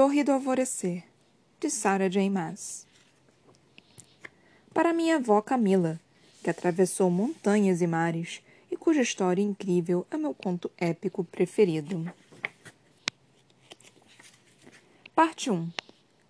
[0.00, 1.04] Torre do Alvorecer,
[1.60, 2.30] de Sarah J.
[2.30, 2.86] Maas.
[4.72, 6.00] Para minha avó Camila,
[6.42, 8.40] que atravessou montanhas e mares
[8.70, 12.10] e cuja história incrível é meu conto épico preferido.
[15.14, 15.70] Parte 1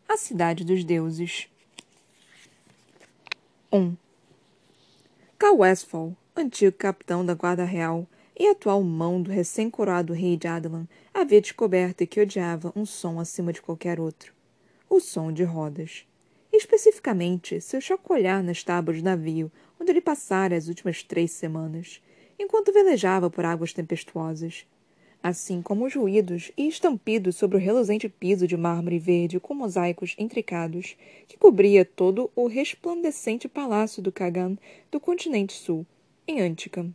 [0.09, 1.47] A Cidade dos Deuses
[3.73, 3.95] 1.
[5.39, 8.05] Cal Westfall, antigo capitão da Guarda Real
[8.41, 13.53] e atual mão do recém-coroado rei de Adelan, havia descoberto que odiava um som acima
[13.53, 14.33] de qualquer outro:
[14.89, 16.07] o som de rodas.
[16.51, 22.03] Especificamente, seu chacoalhar nas tábuas do navio onde ele passara as últimas três semanas,
[22.39, 24.67] enquanto velejava por águas tempestuosas,
[25.23, 30.15] assim como os ruídos e estampidos sobre o reluzente piso de mármore verde com mosaicos
[30.19, 30.97] intricados
[31.29, 34.57] que cobria todo o resplandecente palácio do Kagan
[34.91, 35.85] do continente sul,
[36.27, 36.91] em Antica.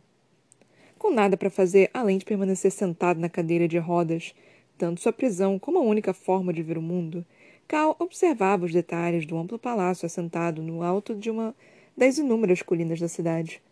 [1.06, 4.34] Com nada para fazer além de permanecer sentado na cadeira de rodas,
[4.76, 7.24] tanto sua prisão como a única forma de ver o mundo,
[7.68, 11.54] Cal observava os detalhes do amplo palácio assentado no alto de uma
[11.96, 13.62] das inúmeras colinas da cidade.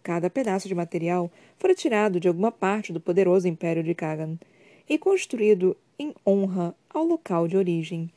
[0.00, 1.28] Cada pedaço de material
[1.58, 4.38] fora tirado de alguma parte do poderoso império de Kagan
[4.88, 8.08] e construído em honra ao local de origem.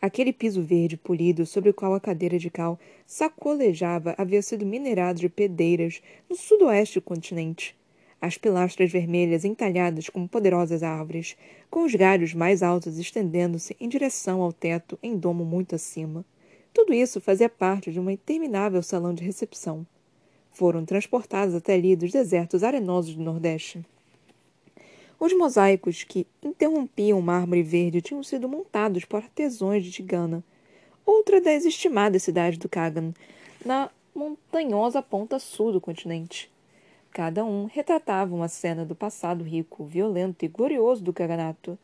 [0.00, 5.18] Aquele piso verde polido sobre o qual a cadeira de cal sacolejava havia sido minerado
[5.18, 7.76] de pedreiras no sudoeste do continente.
[8.20, 11.36] As pilastras vermelhas entalhadas como poderosas árvores,
[11.70, 16.24] com os galhos mais altos estendendo-se em direção ao teto em domo muito acima.
[16.72, 19.86] Tudo isso fazia parte de um interminável salão de recepção
[20.58, 23.80] foram transportados até ali dos desertos arenosos do Nordeste.
[25.20, 30.42] Os mosaicos que interrompiam o mármore verde tinham sido montados por artesãos de Tigana,
[31.06, 33.14] outra das estimadas cidades do Kagan,
[33.64, 36.50] na montanhosa ponta sul do continente.
[37.18, 41.76] Cada um retratava uma cena do passado rico, violento e glorioso do Kaganato,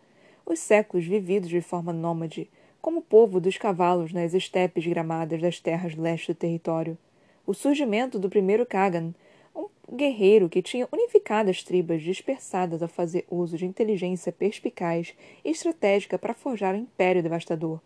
[0.47, 2.49] os séculos vividos de forma nômade,
[2.81, 6.97] como o povo dos cavalos nas estepes gramadas das terras leste do território,
[7.45, 9.13] o surgimento do primeiro Kagan,
[9.57, 15.51] um guerreiro que tinha unificado as tribos dispersadas a fazer uso de inteligência perspicaz e
[15.51, 17.81] estratégica para forjar um império devastador,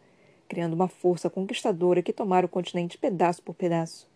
[0.46, 4.06] criando uma força conquistadora que tomara o continente pedaço por pedaço.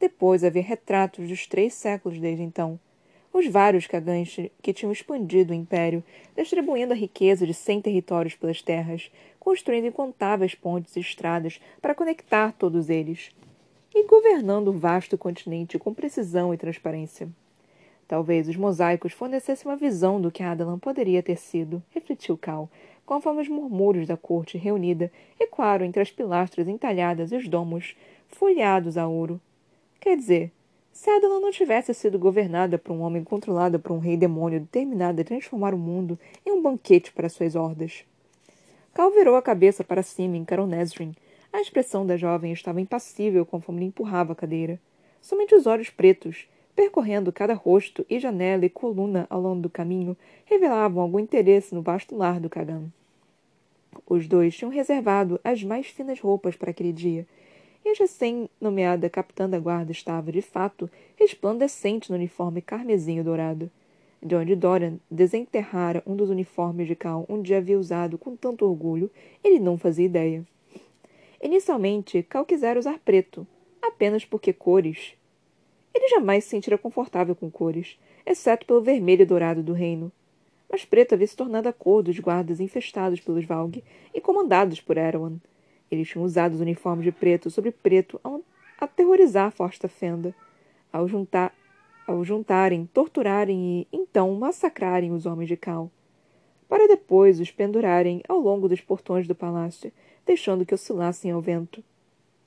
[0.00, 2.78] Depois havia retratos dos três séculos desde então.
[3.32, 6.02] Os vários Kagans que tinham expandido o império,
[6.36, 12.52] distribuindo a riqueza de cem territórios pelas terras, construindo incontáveis pontes e estradas para conectar
[12.52, 13.30] todos eles
[13.94, 17.28] e governando o vasto continente com precisão e transparência.
[18.06, 22.70] Talvez os mosaicos fornecessem uma visão do que Adalan poderia ter sido, refletiu Cal,
[23.04, 27.94] conforme os murmúrios da corte reunida ecoaram entre as pilastras entalhadas e os domos
[28.28, 29.40] folheados a ouro.
[30.00, 30.52] Quer dizer,
[30.92, 35.20] se Adalan não tivesse sido governada por um homem controlado por um rei demônio determinado
[35.20, 38.04] a transformar o mundo em um banquete para suas hordas.
[38.94, 41.14] Cal virou a cabeça para cima e encarou Nesrin,
[41.52, 44.78] a expressão da jovem estava impassível conforme lhe empurrava a cadeira.
[45.20, 50.16] Somente os olhos pretos, percorrendo cada rosto e janela e coluna ao longo do caminho,
[50.44, 52.84] revelavam algum interesse no vasto lar do Kagan.
[54.06, 57.26] Os dois tinham reservado as mais finas roupas para aquele dia,
[57.84, 63.70] e a recém-nomeada capitã da guarda estava, de fato, resplandecente no uniforme carmesim dourado.
[64.22, 68.66] De onde Dorian desenterrara um dos uniformes de Cal um dia havia usado com tanto
[68.66, 69.10] orgulho,
[69.44, 70.44] ele não fazia ideia.
[71.40, 73.46] Inicialmente, Cal quisera usar preto,
[73.80, 75.14] apenas porque cores.
[75.94, 80.10] Ele jamais se sentira confortável com cores, exceto pelo vermelho e dourado do reino.
[80.70, 84.98] Mas preto havia se tornado a cor dos guardas infestados pelos Valg e comandados por
[84.98, 85.36] Erwan.
[85.90, 88.38] Eles tinham usado os uniformes de preto sobre preto a
[88.84, 90.34] aterrorizar Forsta Fenda,
[90.92, 91.54] ao, juntar,
[92.06, 95.90] ao juntarem, torturarem e, então, massacrarem os homens de Cal,
[96.68, 99.92] para depois os pendurarem ao longo dos portões do palácio
[100.28, 101.82] deixando que oscilassem ao vento.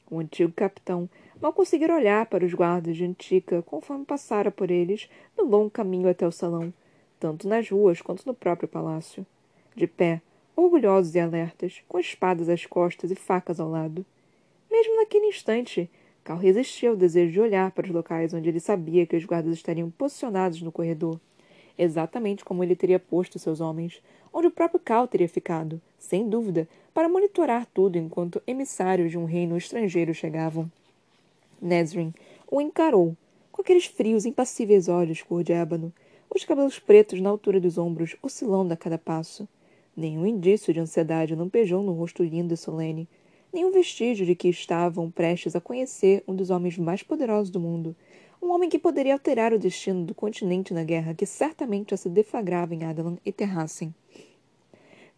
[0.09, 1.09] O antigo capitão
[1.41, 6.07] mal conseguira olhar para os guardas de Antica conforme passara por eles no longo caminho
[6.07, 6.71] até o salão,
[7.19, 9.25] tanto nas ruas quanto no próprio palácio.
[9.75, 10.21] De pé,
[10.63, 14.05] orgulhosos e alertas, com espadas às costas e facas ao lado.
[14.69, 15.89] Mesmo naquele instante,
[16.23, 19.53] Cal resistia ao desejo de olhar para os locais onde ele sabia que os guardas
[19.53, 21.19] estariam posicionados no corredor,
[21.77, 26.67] exatamente como ele teria posto seus homens, onde o próprio Cal teria ficado, sem dúvida,
[26.93, 30.71] para monitorar tudo enquanto emissários de um reino estrangeiro chegavam.
[31.61, 32.13] Nesrin
[32.49, 33.15] o encarou,
[33.51, 35.91] com aqueles frios, impassíveis olhos cor de ébano,
[36.33, 39.47] os cabelos pretos na altura dos ombros oscilando a cada passo.
[39.95, 43.09] Nenhum indício de ansiedade lampejou no rosto lindo e solene,
[43.53, 47.95] nenhum vestígio de que estavam prestes a conhecer um dos homens mais poderosos do mundo,
[48.41, 52.09] um homem que poderia alterar o destino do continente na guerra que certamente já se
[52.09, 53.93] deflagrava em Adelan e Terrassen.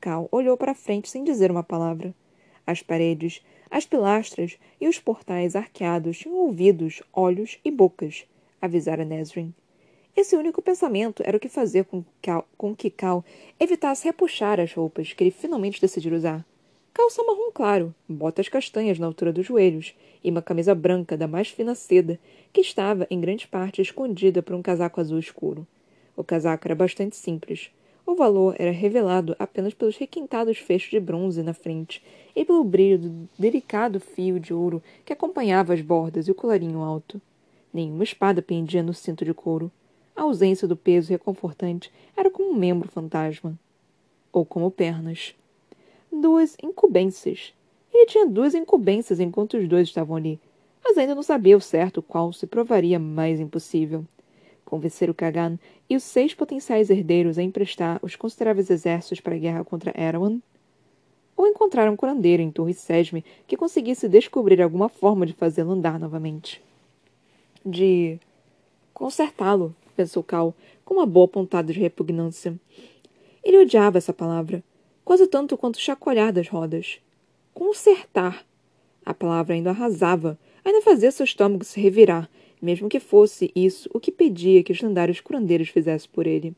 [0.01, 2.13] Cal olhou para frente sem dizer uma palavra.
[2.65, 8.25] As paredes, as pilastras e os portais arqueados tinham ouvidos, olhos e bocas,
[8.61, 9.53] avisara Nesrin.
[10.15, 12.03] Esse único pensamento era o que fazia com,
[12.55, 13.25] com que Cal
[13.59, 16.45] evitasse repuxar as roupas que ele finalmente decidiu usar.
[16.93, 21.47] Calça marrom claro, botas castanhas na altura dos joelhos e uma camisa branca da mais
[21.47, 22.19] fina seda,
[22.53, 25.65] que estava, em grande parte, escondida por um casaco azul escuro.
[26.15, 27.71] O casaco era bastante simples.
[28.05, 32.03] O valor era revelado apenas pelos requintados fechos de bronze na frente
[32.35, 36.83] e pelo brilho do delicado fio de ouro que acompanhava as bordas e o colarinho
[36.83, 37.19] alto.
[37.73, 39.71] Nenhuma espada pendia no cinto de couro.
[40.15, 43.57] A ausência do peso reconfortante era como um membro fantasma.
[44.31, 45.35] Ou como pernas.
[46.11, 47.53] Duas incumbências.
[47.93, 50.39] Ele tinha duas incumbências enquanto os dois estavam ali,
[50.83, 54.05] mas ainda não sabia o certo qual se provaria mais impossível.
[54.65, 55.57] Convencer o Kagan
[55.89, 60.39] e os seis potenciais herdeiros a emprestar os consideráveis exércitos para a guerra contra Erawan?
[61.35, 65.99] Ou encontrar um curandeiro em Torre Sesme que conseguisse descobrir alguma forma de fazê-lo andar
[65.99, 66.61] novamente?
[67.65, 68.19] De
[68.93, 72.59] consertá-lo, pensou Cal, com uma boa pontada de repugnância.
[73.43, 74.63] Ele odiava essa palavra,
[75.03, 76.99] quase tanto quanto chacoalhar das rodas.
[77.53, 78.45] Consertar.
[79.05, 82.29] A palavra ainda arrasava, ainda fazia seu estômago se revirar,
[82.61, 86.55] mesmo que fosse isso o que pedia que os lendários curandeiros fizessem por ele.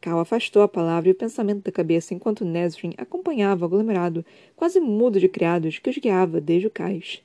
[0.00, 4.24] Cal afastou a palavra e o pensamento da cabeça enquanto Nesrin acompanhava o aglomerado,
[4.54, 7.22] quase mudo de criados, que os guiava desde o cais.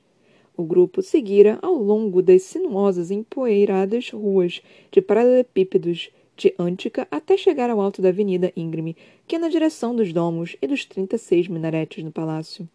[0.56, 7.70] O grupo seguira ao longo das sinuosas empoeiradas ruas de paralelepípedos de Antica até chegar
[7.70, 8.96] ao alto da avenida íngreme,
[9.26, 12.68] que é na direção dos domos e dos trinta e seis minaretes no palácio.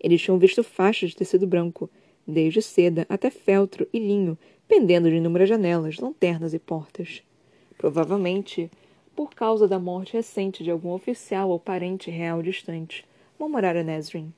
[0.00, 1.90] Eles tinham visto faixas de tecido branco,
[2.26, 7.22] desde seda até feltro e linho, pendendo de inúmeras janelas, lanternas e portas.
[7.76, 8.70] Provavelmente
[9.14, 13.06] por causa da morte recente de algum oficial ou parente real distante,
[13.38, 14.32] murmurara Nesrin.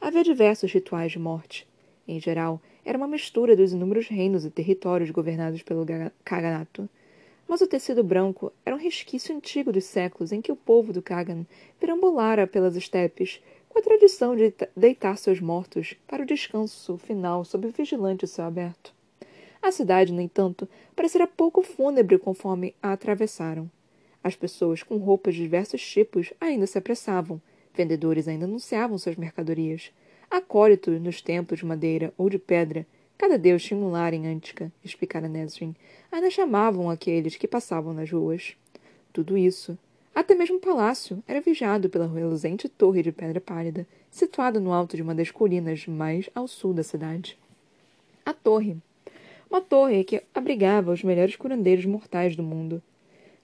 [0.00, 1.66] Havia diversos rituais de morte,
[2.08, 5.84] em geral, era uma mistura dos inúmeros reinos e territórios governados pelo
[6.24, 6.88] Kaganato.
[7.46, 11.02] Mas o tecido branco era um resquício antigo dos séculos em que o povo do
[11.02, 11.44] Kagan
[11.78, 17.66] perambulara pelas estepes, com a tradição de deitar seus mortos para o descanso final sob
[17.66, 18.94] o vigilante céu aberto.
[19.60, 23.70] A cidade, no entanto, parecia pouco fúnebre conforme a atravessaram.
[24.22, 27.40] As pessoas com roupas de diversos tipos ainda se apressavam,
[27.74, 29.92] vendedores ainda anunciavam suas mercadorias,
[30.30, 32.86] Acólitos nos templos de madeira ou de pedra,
[33.16, 35.74] cada deus tinha um lar em Antica, explicara Nesrin.
[36.12, 38.54] Ainda chamavam aqueles que passavam nas ruas.
[39.10, 39.76] Tudo isso,
[40.14, 44.96] até mesmo o palácio, era vigiado pela reluzente torre de pedra pálida, situada no alto
[44.96, 47.38] de uma das colinas mais ao sul da cidade.
[48.26, 48.76] A torre.
[49.48, 52.82] Uma torre que abrigava os melhores curandeiros mortais do mundo.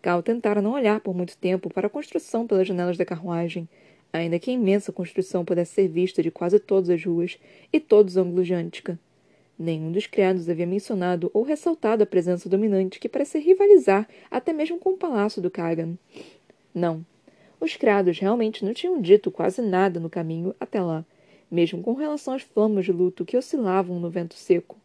[0.02, 3.66] Cal tentara não olhar por muito tempo para a construção pelas janelas da carruagem,
[4.14, 7.37] ainda que a imensa construção pudesse ser vista de quase todas as ruas
[7.72, 8.96] e todos os ângulos de Antica.
[9.58, 14.78] Nenhum dos criados havia mencionado ou ressaltado a presença dominante que parecia rivalizar até mesmo
[14.78, 15.99] com o palácio do Kagan.
[16.72, 17.05] Não.
[17.61, 21.05] Os criados realmente não tinham dito quase nada no caminho até lá,
[21.50, 24.76] mesmo com relação às flamas de luto que oscilavam no vento seco.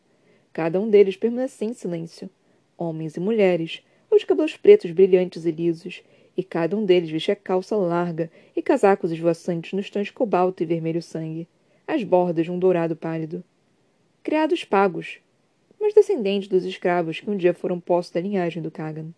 [0.51, 2.29] Cada um deles permanecia em silêncio.
[2.75, 6.01] Homens e mulheres, os cabelos pretos brilhantes e lisos,
[6.39, 11.01] e cada um deles vestia calça larga e casacos esvoaçantes nos tons cobalto e vermelho
[11.01, 11.49] sangue,
[11.85, 13.43] as bordas de um dourado pálido.
[14.23, 15.19] Criados pagos,
[15.77, 19.09] mas descendentes dos escravos que um dia foram postos da linhagem do Kagan.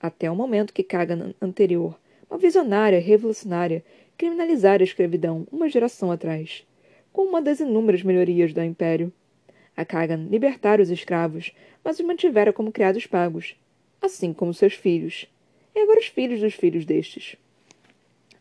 [0.00, 2.00] Até o momento que Kagan anterior,
[2.30, 3.84] uma visionária revolucionária,
[4.16, 6.66] criminalizara a escravidão uma geração atrás,
[7.12, 9.12] com uma das inúmeras melhorias do Império.
[9.76, 11.52] A Kagan libertara os escravos,
[11.84, 13.54] mas os mantivera como criados pagos,
[14.00, 15.28] assim como seus filhos
[15.78, 17.36] e agora os filhos dos filhos destes.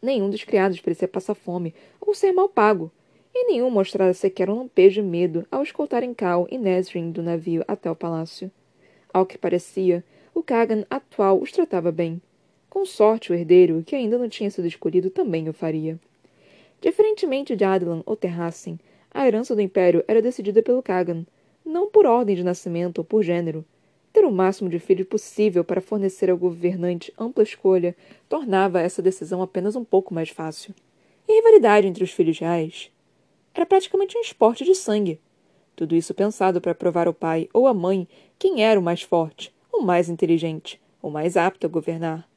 [0.01, 2.91] Nenhum dos criados parecia passar fome ou ser mal pago,
[3.33, 7.63] e nenhum mostrara sequer um lampejo de medo ao escoltarem Cal e Nesrin do navio
[7.67, 8.49] até o palácio.
[9.13, 10.03] Ao que parecia,
[10.33, 12.19] o Kagan atual os tratava bem.
[12.69, 15.99] Com sorte, o herdeiro, que ainda não tinha sido escolhido, também o faria.
[16.81, 18.79] Diferentemente de Adlan ou Terrassen,
[19.11, 21.25] a herança do Império era decidida pelo Kagan,
[21.63, 23.63] não por ordem de nascimento ou por gênero,
[24.17, 27.95] ter o máximo de filhos possível para fornecer ao governante ampla escolha
[28.27, 30.73] tornava essa decisão apenas um pouco mais fácil.
[31.27, 32.89] E a rivalidade entre os filhos reais
[33.53, 35.21] era praticamente um esporte de sangue.
[35.75, 38.07] Tudo isso pensado para provar ao pai ou à mãe
[38.39, 42.27] quem era o mais forte, o mais inteligente, o mais apto a governar.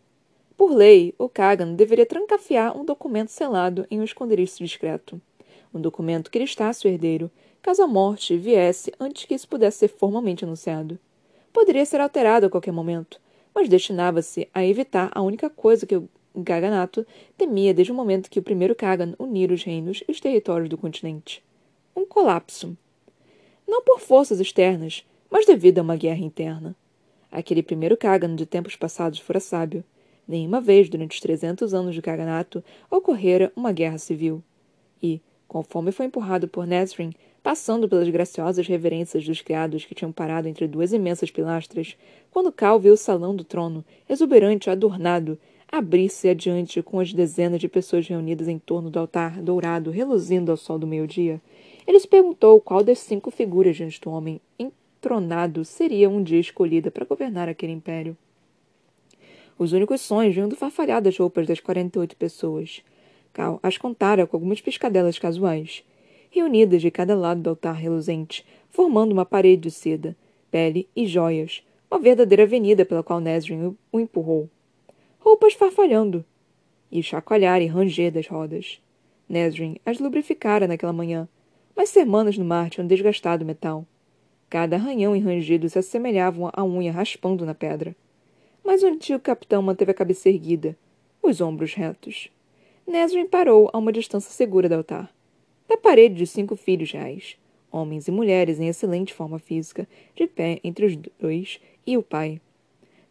[0.58, 5.18] Por lei, o Kagan deveria trancafiar um documento selado em um esconderijo discreto.
[5.72, 7.30] Um documento que listasse o herdeiro,
[7.62, 10.98] caso a morte viesse antes que isso pudesse ser formalmente anunciado
[11.52, 13.20] poderia ser alterado a qualquer momento,
[13.54, 18.38] mas destinava-se a evitar a única coisa que o Gaganato temia desde o momento que
[18.38, 21.42] o primeiro Kagan unira os reinos e os territórios do continente.
[21.94, 22.76] Um colapso.
[23.66, 26.74] Não por forças externas, mas devido a uma guerra interna.
[27.30, 29.84] Aquele primeiro Kagan de tempos passados fora sábio.
[30.26, 34.42] Nenhuma vez durante os trezentos anos de Kaganato ocorrera uma guerra civil.
[35.02, 40.48] E, conforme foi empurrado por Nesrin, passando pelas graciosas reverências dos criados que tinham parado
[40.48, 41.96] entre duas imensas pilastras,
[42.30, 45.38] quando Cal viu o salão do trono, exuberante, adornado,
[45.70, 50.56] abrir-se adiante com as dezenas de pessoas reunidas em torno do altar dourado reluzindo ao
[50.56, 51.40] sol do meio-dia,
[51.86, 56.90] ele se perguntou qual das cinco figuras diante do homem entronado seria um dia escolhida
[56.90, 58.16] para governar aquele império.
[59.58, 62.82] Os únicos sonhos vinham do farfalhar das roupas das quarenta e oito pessoas.
[63.32, 65.84] Cal as contara com algumas piscadelas casuais,
[66.30, 70.16] reunidas de cada lado do altar reluzente, formando uma parede de seda,
[70.50, 74.48] pele e joias, uma verdadeira avenida pela qual Nesrin o empurrou
[75.20, 76.24] roupas farfalhando,
[76.90, 78.82] e o chacoalhar e ranger das rodas.
[79.28, 81.28] Nesrin as lubrificara naquela manhã,
[81.76, 83.86] mas semanas no mar tinham desgastado o metal.
[84.48, 87.94] Cada arranhão e rangido se assemelhavam a unha raspando na pedra.
[88.64, 90.76] Mas o antigo capitão manteve a cabeça erguida,
[91.22, 92.28] os ombros retos.
[92.86, 95.14] Nesrin parou a uma distância segura do altar.
[95.70, 97.36] Da parede de cinco filhos reais,
[97.70, 99.86] homens e mulheres em excelente forma física,
[100.16, 102.40] de pé entre os dois e o pai.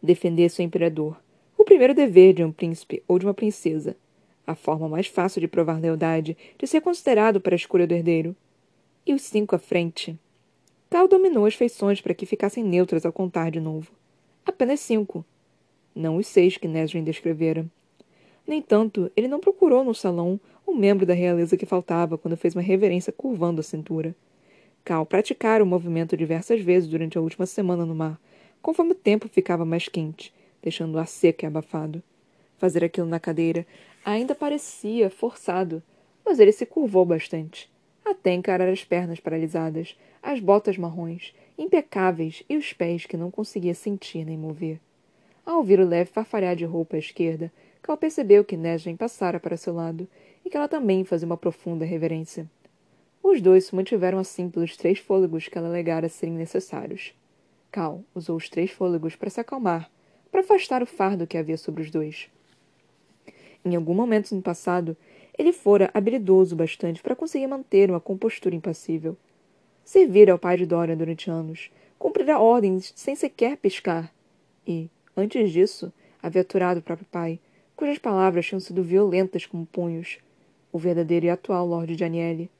[0.02, 1.18] Defender seu imperador,
[1.56, 3.96] o primeiro dever de um príncipe ou de uma princesa.
[4.46, 8.36] A forma mais fácil de provar lealdade, de ser considerado para a escolha do herdeiro.
[9.06, 10.14] E os cinco à frente.
[10.90, 13.90] Cal dominou as feições para que ficassem neutras ao contar de novo.
[14.44, 15.24] Apenas cinco.
[15.94, 17.64] Não os seis que Nesrin descrevera.
[18.46, 20.38] No entanto, ele não procurou no salão
[20.70, 24.14] um membro da realeza que faltava quando fez uma reverência curvando a cintura.
[24.84, 28.18] Cal praticara o movimento diversas vezes durante a última semana no mar,
[28.62, 32.02] conforme o tempo ficava mais quente, deixando o ar seco e abafado.
[32.56, 33.66] Fazer aquilo na cadeira
[34.04, 35.82] ainda parecia forçado,
[36.24, 37.68] mas ele se curvou bastante,
[38.04, 43.74] até encarar as pernas paralisadas, as botas marrons, impecáveis e os pés que não conseguia
[43.74, 44.78] sentir nem mover.
[45.44, 49.56] Ao ouvir o leve farfalhar de roupa à esquerda, Cal percebeu que Nesrin passara para
[49.56, 50.06] seu lado
[50.44, 52.48] e que ela também fazia uma profunda reverência.
[53.22, 57.14] Os dois se mantiveram assim pelos três fôlegos que ela alegara serem necessários.
[57.70, 59.90] Cal usou os três fôlegos para se acalmar
[60.30, 62.28] para afastar o fardo que havia sobre os dois.
[63.64, 64.96] Em algum momento no passado,
[65.36, 69.16] ele fora habilidoso bastante para conseguir manter uma compostura impassível.
[69.84, 74.12] Servira ao pai de Dorian durante anos, cumprira ordens sem sequer piscar,
[74.66, 75.92] e, antes disso,
[76.22, 77.40] havia aturado o próprio pai,
[77.74, 80.18] cujas palavras tinham sido violentas como punhos,
[80.72, 82.50] o verdadeiro e atual Lord de Aniele.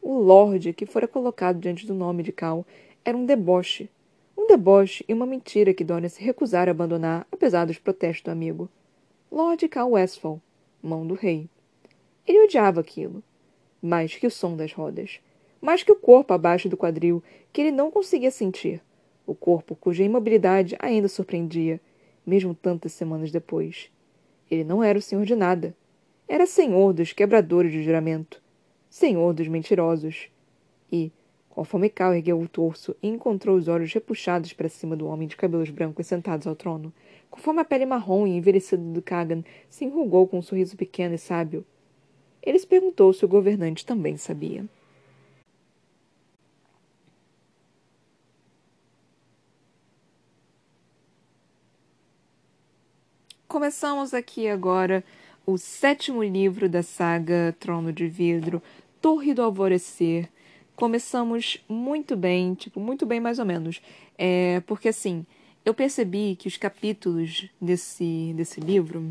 [0.00, 2.66] O Lorde que fora colocado diante do nome de Cal
[3.04, 3.88] era um deboche,
[4.36, 8.30] um deboche e uma mentira que Dorian se recusara a abandonar, apesar dos protestos do
[8.30, 8.68] amigo.
[9.30, 10.40] Lord Cal Westphal,
[10.82, 11.48] mão do rei.
[12.26, 13.22] Ele odiava aquilo.
[13.80, 15.20] Mais que o som das rodas.
[15.60, 18.82] Mais que o corpo abaixo do quadril, que ele não conseguia sentir.
[19.26, 21.80] O corpo cuja imobilidade ainda surpreendia,
[22.26, 23.90] mesmo tantas semanas depois.
[24.50, 25.74] Ele não era o senhor de nada.
[26.28, 28.42] Era senhor dos quebradores de juramento.
[28.88, 30.28] Senhor dos mentirosos.
[30.90, 31.12] E,
[31.54, 35.36] Conforme Cal ergueu o torso e encontrou os olhos repuxados para cima do homem de
[35.36, 36.92] cabelos brancos sentados ao trono,
[37.30, 41.18] conforme a pele marrom e envelhecida do Kagan se enrugou com um sorriso pequeno e
[41.18, 41.64] sábio,
[42.42, 44.64] ele se perguntou se o governante também sabia.
[53.46, 55.04] Começamos aqui agora
[55.46, 58.62] o sétimo livro da saga Trono de Vidro,
[59.00, 60.28] Torre do Alvorecer,
[60.74, 63.80] começamos muito bem, tipo, muito bem mais ou menos.
[64.16, 65.26] É, porque assim,
[65.64, 69.04] eu percebi que os capítulos desse, desse livro,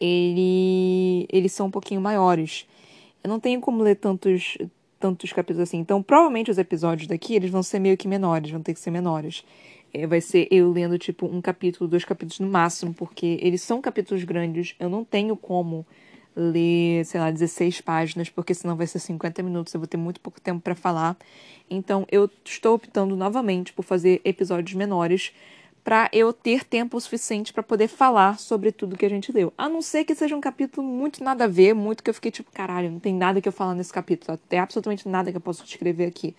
[0.00, 2.66] ele, eles são um pouquinho maiores.
[3.22, 4.58] Eu não tenho como ler tantos,
[5.00, 5.78] tantos capítulos assim.
[5.78, 8.90] Então, provavelmente os episódios daqui, eles vão ser meio que menores, vão ter que ser
[8.90, 9.44] menores.
[9.94, 13.80] É, vai ser eu lendo, tipo, um capítulo, dois capítulos no máximo, porque eles são
[13.80, 14.74] capítulos grandes.
[14.80, 15.86] Eu não tenho como
[16.36, 20.20] ler, sei lá, 16 páginas, porque senão vai ser 50 minutos, eu vou ter muito
[20.20, 21.16] pouco tempo para falar.
[21.70, 25.32] Então eu estou optando novamente por fazer episódios menores
[25.84, 29.52] para eu ter tempo suficiente para poder falar sobre tudo que a gente leu.
[29.56, 32.30] A não ser que seja um capítulo muito nada a ver, muito que eu fiquei
[32.30, 35.40] tipo, caralho, não tem nada que eu falar nesse capítulo, tem absolutamente nada que eu
[35.42, 36.34] possa escrever aqui.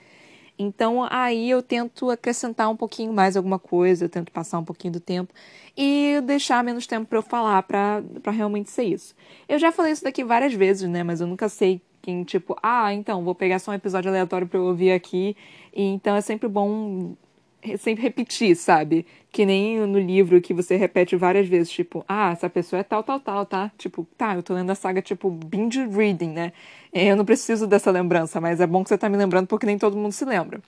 [0.57, 4.93] Então aí eu tento acrescentar um pouquinho mais alguma coisa, eu tento passar um pouquinho
[4.93, 5.33] do tempo
[5.75, 9.13] e deixar menos tempo para eu falar para realmente ser isso.
[9.49, 11.03] Eu já falei isso daqui várias vezes, né?
[11.03, 14.59] Mas eu nunca sei quem, tipo, ah, então vou pegar só um episódio aleatório para
[14.59, 15.35] eu ouvir aqui.
[15.73, 17.15] E então é sempre bom
[17.77, 19.05] sempre repetir, sabe?
[19.31, 23.03] Que nem no livro que você repete várias vezes, tipo, ah, essa pessoa é tal,
[23.03, 23.71] tal, tal, tá?
[23.77, 26.53] Tipo, tá, eu tô lendo a saga, tipo, binge reading, né?
[26.93, 29.77] Eu não preciso dessa lembrança, mas é bom que você tá me lembrando porque nem
[29.77, 30.61] todo mundo se lembra.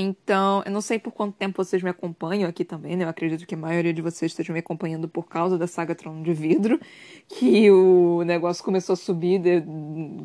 [0.00, 3.04] Então, eu não sei por quanto tempo vocês me acompanham aqui também, né?
[3.04, 6.22] Eu acredito que a maioria de vocês estejam me acompanhando por causa da saga Trono
[6.22, 6.80] de Vidro,
[7.28, 9.62] que o negócio começou a subir de,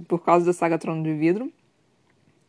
[0.07, 1.51] por causa da saga Trono de Vidro.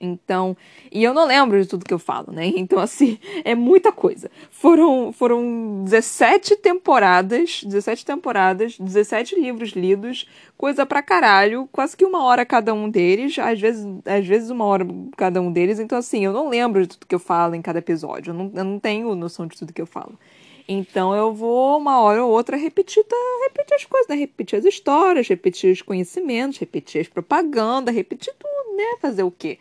[0.04, 0.56] Então,
[0.92, 2.46] e eu não lembro de tudo que eu falo, né?
[2.64, 4.30] Então, assim, é muita coisa.
[4.50, 12.22] Foram, foram 17 temporadas, 17 temporadas, 17 livros lidos, coisa pra caralho, quase que uma
[12.24, 15.78] hora cada um deles, às vezes, às vezes uma hora cada um deles.
[15.78, 18.52] Então, assim, eu não lembro de tudo que eu falo em cada episódio, eu não,
[18.54, 20.18] eu não tenho noção de tudo que eu falo.
[20.66, 24.14] Então eu vou, uma hora ou outra, repetir, tá, repetir as coisas, né?
[24.16, 28.96] Repetir as histórias, repetir os conhecimentos, repetir as propagandas, repetir tudo, né?
[29.00, 29.58] Fazer o quê?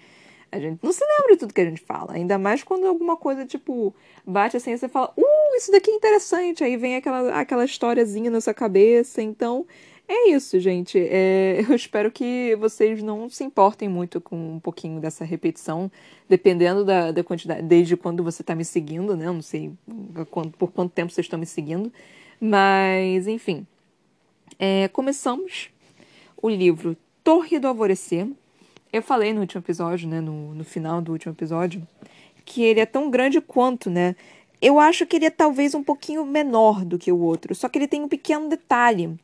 [0.53, 2.13] A gente não se lembra de tudo que a gente fala.
[2.13, 3.93] Ainda mais quando alguma coisa, tipo,
[4.25, 6.63] bate assim e você fala, uh, isso daqui é interessante.
[6.63, 9.21] Aí vem aquela, aquela historiazinha na sua cabeça.
[9.21, 9.65] Então,
[10.07, 10.99] é isso, gente.
[10.99, 15.91] É, eu espero que vocês não se importem muito com um pouquinho dessa repetição,
[16.29, 19.27] dependendo da, da quantidade, desde quando você está me seguindo, né?
[19.27, 19.71] Eu não sei
[20.57, 21.91] por quanto tempo vocês estão me seguindo.
[22.39, 23.65] Mas, enfim.
[24.59, 25.69] É, começamos
[26.41, 28.27] o livro Torre do Alvorecer,
[28.93, 31.85] eu falei no último episódio, né, no, no final do último episódio,
[32.45, 34.15] que ele é tão grande quanto, né?
[34.61, 37.79] Eu acho que ele é talvez um pouquinho menor do que o outro, só que
[37.79, 39.17] ele tem um pequeno detalhe.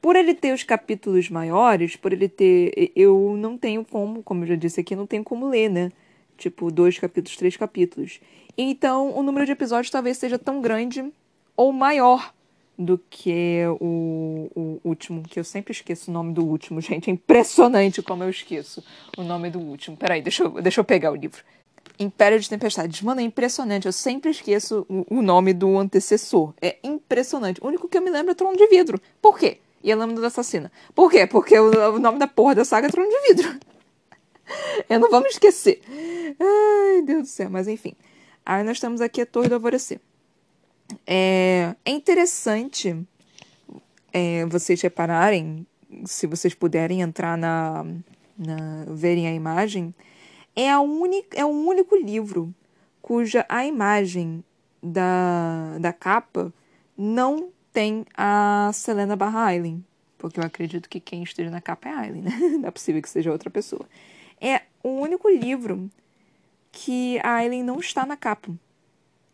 [0.00, 2.92] Por ele ter os capítulos maiores, por ele ter.
[2.96, 5.92] Eu não tenho como, como eu já disse aqui, não tenho como ler, né?
[6.38, 8.20] Tipo, dois capítulos, três capítulos.
[8.56, 11.04] Então, o número de episódios talvez seja tão grande
[11.54, 12.32] ou maior
[12.80, 17.10] do que o, o último, que eu sempre esqueço o nome do último, gente.
[17.10, 18.82] É impressionante como eu esqueço
[19.18, 19.96] o nome do último.
[19.96, 21.42] Peraí, deixa eu, deixa eu pegar o livro.
[21.98, 23.02] Império de Tempestades.
[23.02, 23.84] Mano, é impressionante.
[23.84, 26.54] Eu sempre esqueço o, o nome do antecessor.
[26.60, 27.60] É impressionante.
[27.62, 28.98] O único que eu me lembro é Trono de Vidro.
[29.20, 29.58] Por quê?
[29.84, 30.72] E a Lâmina da Assassina.
[30.94, 31.26] Por quê?
[31.26, 33.60] Porque o, o nome da porra da saga é Trono de Vidro.
[34.88, 35.82] eu não vou me esquecer.
[36.40, 37.50] Ai, Deus do céu.
[37.50, 37.94] Mas enfim.
[38.46, 40.00] Aí nós estamos aqui a Torre do Alvorecer.
[41.06, 42.96] É, é interessante
[44.12, 45.66] é, vocês repararem,
[46.04, 47.84] se vocês puderem entrar na,
[48.36, 49.94] na verem a imagem,
[50.54, 50.78] é, a
[51.34, 52.54] é o único livro
[53.00, 54.44] cuja a imagem
[54.82, 56.52] da, da capa
[56.96, 59.84] não tem a Selena barra Aileen.
[60.18, 62.36] Porque eu acredito que quem esteja na capa é a Aileen, né?
[62.60, 63.86] Não é possível que seja outra pessoa.
[64.38, 65.90] É o único livro
[66.70, 68.52] que a Aileen não está na capa.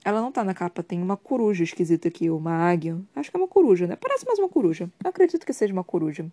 [0.06, 2.96] Ela não tá na capa, tem uma coruja esquisita aqui, uma águia.
[3.16, 3.96] Acho que é uma coruja, né?
[3.96, 4.88] Parece mais uma coruja.
[5.02, 6.24] Eu acredito que seja uma coruja.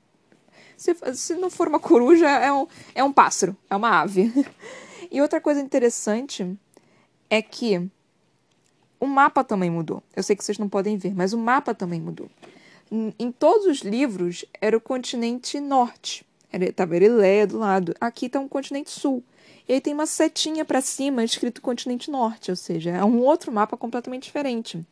[0.77, 4.31] Se, se não for uma coruja, é um, é um pássaro, é uma ave.
[5.09, 6.55] e outra coisa interessante
[7.27, 7.89] é que
[8.99, 10.03] o mapa também mudou.
[10.15, 12.29] Eu sei que vocês não podem ver, mas o mapa também mudou.
[12.91, 16.23] Em todos os livros era o continente norte.
[16.51, 16.93] Era, tava
[17.49, 17.95] do lado.
[17.99, 19.23] Aqui tá um continente sul.
[19.67, 23.51] E aí tem uma setinha para cima escrito continente norte, ou seja, é um outro
[23.51, 24.85] mapa completamente diferente.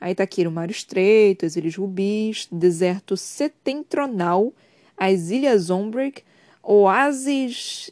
[0.00, 4.52] Aí tá aqui o Mar Estreito, as Ilhas Rubis, deserto setentrional,
[4.96, 6.22] as Ilhas Ombrick,
[6.62, 7.90] Oásis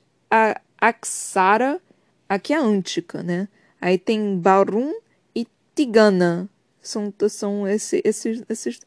[0.80, 1.80] Axara,
[2.28, 3.48] aqui é a Ântica, né?
[3.80, 4.92] Aí tem Barum
[5.34, 6.48] e Tigana.
[6.82, 8.80] São, são esse, esses, esses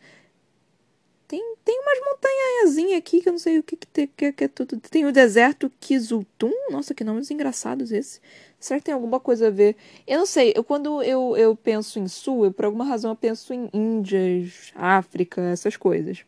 [1.27, 4.47] tem, tem umas montanhazinhas aqui que eu não sei o que, que, que, que é
[4.47, 4.79] tudo.
[4.79, 6.51] Tem o deserto Kizultum.
[6.71, 8.21] Nossa, que nomes engraçados esse.
[8.57, 9.75] Será que tem alguma coisa a ver?
[10.07, 10.53] Eu não sei.
[10.55, 14.71] Eu, quando eu, eu penso em sul, eu, por alguma razão eu penso em Índias,
[14.73, 16.25] África, essas coisas.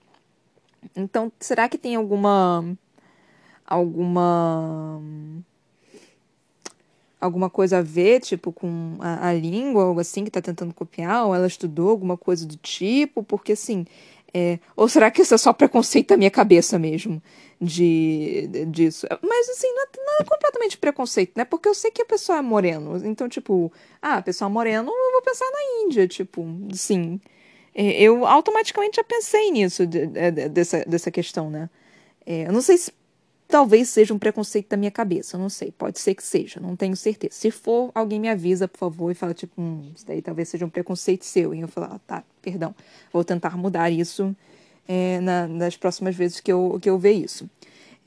[0.96, 2.78] Então, será que tem alguma.
[3.66, 5.02] Alguma.
[7.22, 11.26] Alguma coisa a ver, tipo, com a, a língua, algo assim, que tá tentando copiar?
[11.26, 13.22] Ou ela estudou alguma coisa do tipo?
[13.24, 13.86] Porque, assim,
[14.34, 17.22] é, ou será que isso é só preconceito da minha cabeça mesmo?
[17.60, 19.08] De, de disso.
[19.22, 21.44] Mas assim, não é, não é, completamente preconceito, né?
[21.44, 23.06] Porque eu sei que a pessoa é moreno.
[23.06, 27.20] Então, tipo, ah, a pessoa é moreno, eu vou pensar na Índia, tipo, sim.
[27.76, 31.70] É, eu automaticamente já pensei nisso, de, de, dessa, dessa questão, né?
[32.26, 32.92] É, eu não sei se
[33.50, 35.72] Talvez seja um preconceito da minha cabeça, não sei.
[35.72, 37.34] Pode ser que seja, não tenho certeza.
[37.34, 40.68] Se for, alguém me avisa, por favor, e fala, tipo, hum, isso daí talvez seja
[40.68, 41.52] um preconceito seu.
[41.52, 42.76] E eu falo, ah, tá, perdão.
[43.12, 44.36] Vou tentar mudar isso
[44.88, 47.50] é, na, nas próximas vezes que eu, que eu ver isso.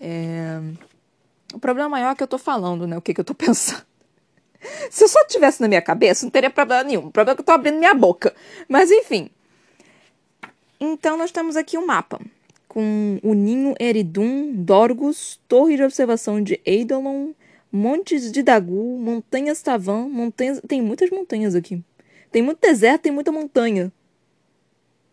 [0.01, 0.61] É...
[1.53, 2.97] O problema maior é que eu tô falando, né?
[2.97, 3.85] O que, que eu tô pensando.
[4.93, 7.07] Se eu só tivesse na minha cabeça, não teria problema nenhum.
[7.07, 8.33] O problema é que eu tô abrindo minha boca.
[8.69, 9.29] Mas enfim.
[10.79, 12.21] Então nós temos aqui um mapa
[12.73, 17.33] com o Ninho Eridum, Dorgus, Torre de Observação de Eidolon,
[17.71, 20.59] montes de Dagu, montanhas Tavan, montanhas.
[20.67, 21.85] Tem muitas montanhas aqui.
[22.31, 23.93] Tem muito deserto, tem muita montanha.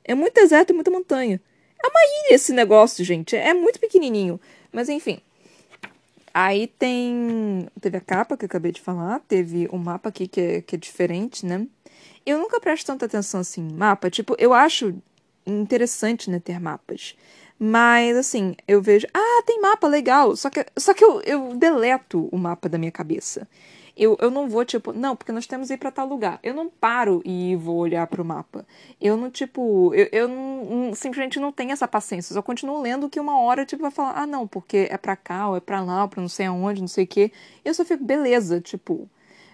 [0.06, 1.41] É muito deserto e muita montanha.
[1.84, 3.36] É uma ilha esse negócio, gente.
[3.36, 4.39] É muito pequenininho.
[4.72, 5.19] Mas enfim.
[6.34, 7.67] Aí tem.
[7.82, 9.19] Teve a capa que eu acabei de falar.
[9.28, 11.67] Teve o um mapa aqui que é, que é diferente, né?
[12.26, 14.10] Eu nunca presto tanta atenção assim mapa.
[14.10, 14.95] Tipo, eu acho
[15.45, 17.15] interessante, né, ter mapas.
[17.60, 20.36] Mas, assim, eu vejo, ah, tem mapa, legal.
[20.36, 23.48] Só que, só que eu, eu deleto o mapa da minha cabeça.
[23.98, 26.39] Eu, eu não vou, tipo, não, porque nós temos que ir pra tal lugar.
[26.41, 28.65] Eu não paro e vou olhar pro mapa.
[29.02, 32.32] Eu não, tipo, eu, eu não, simplesmente não tenho essa paciência.
[32.32, 35.17] Eu só continuo lendo que uma hora, tipo, vai falar, ah, não, porque é pra
[35.17, 37.30] cá, ou é pra lá, ou pra não sei aonde, não sei o quê.
[37.65, 39.10] Eu só fico, beleza, tipo.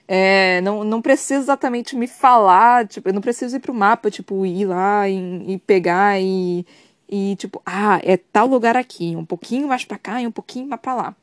[0.08, 4.46] É, não, não precisa exatamente me falar, tipo, eu não preciso ir pro mapa, tipo,
[4.46, 6.64] ir lá e, e pegar e,
[7.08, 10.68] e, tipo, ah, é tal lugar aqui, um pouquinho mais para cá e um pouquinho
[10.68, 11.16] mais para lá.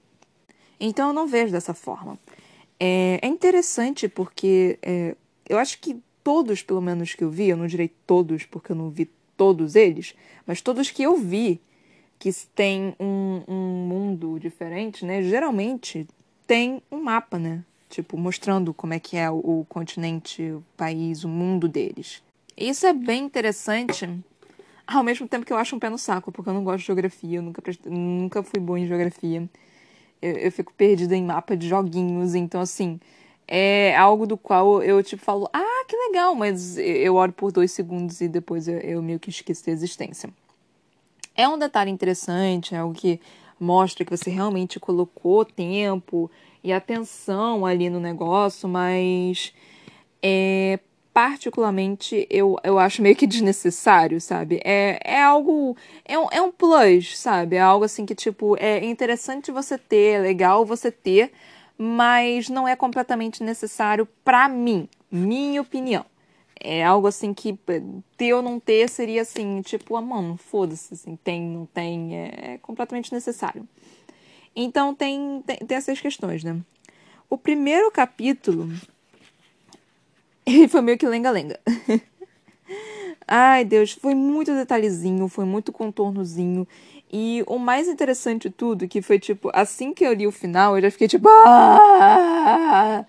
[0.79, 2.19] Então eu não vejo dessa forma.
[2.79, 5.17] É, é interessante porque é,
[5.49, 8.77] eu acho que todos, pelo menos que eu vi, eu não direi todos porque eu
[8.77, 10.15] não vi todos eles,
[10.47, 11.61] mas todos que eu vi
[12.19, 15.23] que têm um, um mundo diferente, né?
[15.23, 16.07] Geralmente
[16.47, 17.65] tem um mapa, né?
[17.89, 22.23] Tipo, mostrando como é que é o, o continente, o país, o mundo deles.
[22.57, 24.09] Isso é bem interessante
[24.87, 26.87] ao mesmo tempo que eu acho um pé no saco, porque eu não gosto de
[26.87, 29.49] geografia, eu nunca, nunca fui boa em geografia.
[30.21, 33.01] Eu, eu fico perdida em mapa de joguinhos, então assim,
[33.47, 37.73] é algo do qual eu tipo falo, ah, que legal, mas eu olho por dois
[37.73, 40.31] segundos e depois eu, eu meio que esqueço da existência.
[41.35, 43.21] É um detalhe interessante, é algo que
[43.59, 46.31] mostra que você realmente colocou tempo
[46.63, 49.53] e atenção ali no negócio, mas
[50.23, 50.79] é,
[51.13, 54.61] particularmente, eu, eu acho meio que desnecessário, sabe?
[54.65, 55.77] É, é algo.
[56.05, 57.57] É um, é um plus, sabe?
[57.57, 61.33] É algo assim que, tipo, é interessante você ter, é legal você ter,
[61.77, 66.05] mas não é completamente necessário para mim, minha opinião.
[66.59, 67.59] É algo assim que
[68.17, 72.53] ter ou não ter seria assim, tipo, ah, mano, foda-se, assim, tem, não tem, é,
[72.55, 73.69] é completamente necessário.
[74.55, 76.57] Então tem, tem, tem essas questões, né?
[77.29, 78.71] O primeiro capítulo
[80.47, 81.59] ele foi meio que lenga-lenga.
[83.27, 86.67] Ai, Deus, foi muito detalhezinho, foi muito contornozinho.
[87.13, 90.77] E o mais interessante de tudo, que foi tipo, assim que eu li o final,
[90.77, 91.29] eu já fiquei tipo.
[91.29, 93.05] Ah!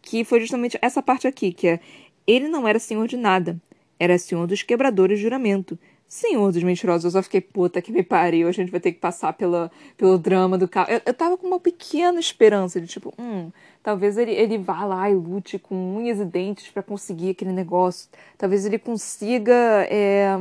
[0.00, 1.80] Que foi justamente essa parte aqui, que é.
[2.26, 3.60] Ele não era senhor de nada,
[3.98, 5.78] era senhor dos quebradores de juramento.
[6.08, 8.98] Senhor dos mentirosos, eu só fiquei puta que me pariu, a gente vai ter que
[8.98, 10.90] passar pela, pelo drama do carro.
[10.90, 13.50] Eu, eu tava com uma pequena esperança de tipo, hum,
[13.82, 18.08] Talvez ele, ele vá lá e lute com unhas e dentes para conseguir aquele negócio.
[18.38, 19.52] Talvez ele consiga
[19.90, 20.36] é,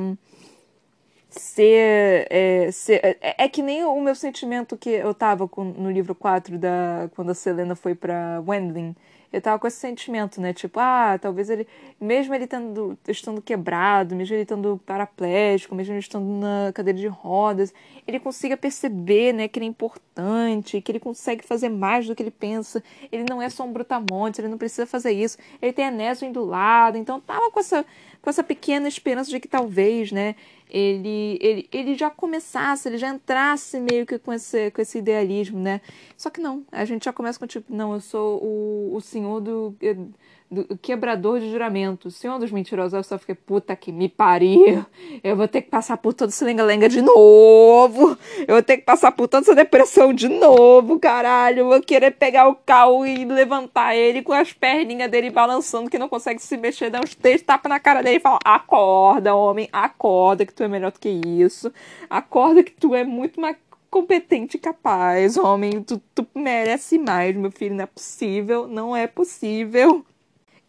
[1.30, 3.00] ser, é, ser.
[3.04, 7.10] é, é, que nem o meu sentimento que eu tava com, no livro 4 da,
[7.16, 8.96] quando a Selena foi para Wendling
[9.32, 10.54] eu tava com esse sentimento, né?
[10.54, 11.66] Tipo, ah, talvez ele,
[12.00, 17.08] mesmo ele tendo, estando quebrado, mesmo ele estando paraplégico, mesmo ele estando na cadeira de
[17.08, 17.74] rodas,
[18.06, 22.22] ele consiga perceber, né, que ele é importante, que ele consegue fazer mais do que
[22.22, 22.84] ele pensa.
[23.12, 25.38] Ele não é só um brutamonte, ele não precisa fazer isso.
[25.62, 27.86] Ele tem a Neswin do lado, então tava com essa,
[28.22, 30.36] com essa pequena esperança de que talvez, né,
[30.72, 35.60] ele, ele, ele já começasse, ele já entrasse meio que com esse, com esse idealismo,
[35.60, 35.82] né?
[36.16, 39.42] Só que não, a gente já começa com tipo, não, eu sou o, o senhor
[39.42, 39.76] do,
[40.52, 42.94] do quebrador de juramento, o senhor dos mentirosos.
[42.94, 44.86] Eu só fiquei, puta que me pariu,
[45.24, 48.84] eu vou ter que passar por todo esse lenga-lenga de novo, eu vou ter que
[48.84, 53.24] passar por toda essa depressão de novo, caralho, eu vou querer pegar o cal e
[53.24, 57.42] levantar ele com as perninhas dele balançando que não consegue se mexer, dar uns três
[57.42, 61.10] tapas na cara dele e falar, acorda, homem, acorda que tu é melhor do que
[61.10, 61.72] isso.
[62.10, 63.58] Acorda que tu é muito mais
[63.90, 65.84] competente e capaz, homem.
[65.84, 67.76] Tu, tu merece mais, meu filho.
[67.76, 70.06] Não é possível, não é possível.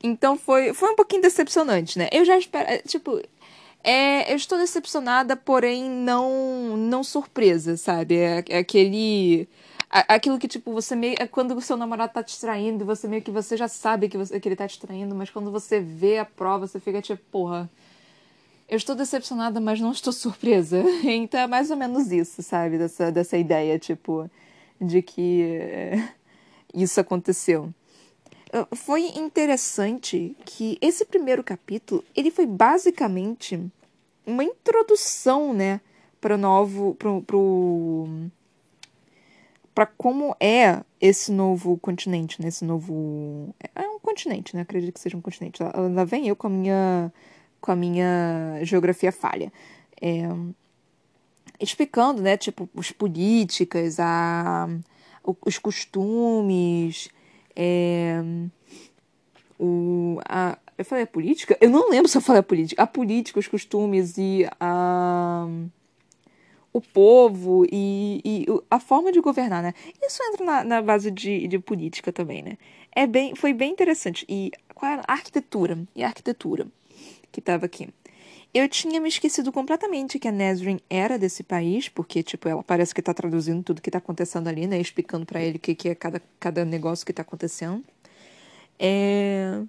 [0.03, 2.09] Então foi, foi um pouquinho decepcionante, né?
[2.13, 2.69] Eu já espero.
[2.69, 3.23] É, tipo,
[3.85, 8.17] é, eu estou decepcionada, porém não não surpresa, sabe?
[8.17, 9.49] É, é aquele.
[9.91, 11.17] Aquilo que, tipo, você meio.
[11.19, 14.17] É quando o seu namorado tá te traindo, você meio que você já sabe que,
[14.17, 17.23] você, que ele tá te traindo, mas quando você vê a prova, você fica tipo,
[17.31, 17.71] porra
[18.73, 20.83] eu estou decepcionada, mas não estou surpresa.
[21.05, 22.79] Então é mais ou menos isso, sabe?
[22.79, 24.31] Dessa, dessa ideia, tipo,
[24.81, 26.09] de que é,
[26.75, 27.69] isso aconteceu.
[28.51, 33.61] Ah, foi interessante que esse primeiro capítulo, ele foi basicamente
[34.27, 35.79] uma introdução, né,
[36.19, 38.09] para o novo, pro, pro
[39.75, 42.49] para como é esse novo continente, né?
[42.49, 44.63] Esse novo é um continente, né?
[44.63, 45.63] Acredito que seja um continente.
[45.63, 47.13] Lá vem eu com a minha
[47.63, 49.51] com a minha geografia falha.
[50.01, 50.29] É,
[51.59, 54.69] explicando, né, tipo, as políticas, a,
[55.47, 57.09] os costumes,
[57.55, 58.21] é,
[59.59, 61.57] o, a, eu falei a política?
[61.61, 62.83] Eu não lembro se eu falei a política.
[62.83, 65.47] A política, os costumes e a,
[66.73, 69.73] o povo e, e a forma de governar, né?
[70.03, 72.59] Isso entra na, na base de, de política também, né?
[72.91, 74.27] É bem, foi bem interessante.
[74.29, 75.03] E qual era?
[75.07, 75.79] A arquitetura.
[75.95, 76.67] E a arquitetura
[77.33, 77.89] que estava aqui.
[78.55, 82.95] Eu tinha me esquecido completamente que a Nesrin era desse país, porque, tipo, ela parece
[82.95, 84.79] que está traduzindo tudo que está acontecendo ali, né?
[84.79, 87.83] Explicando para ele o que, que é cada, cada negócio que está acontecendo.
[88.79, 89.63] É...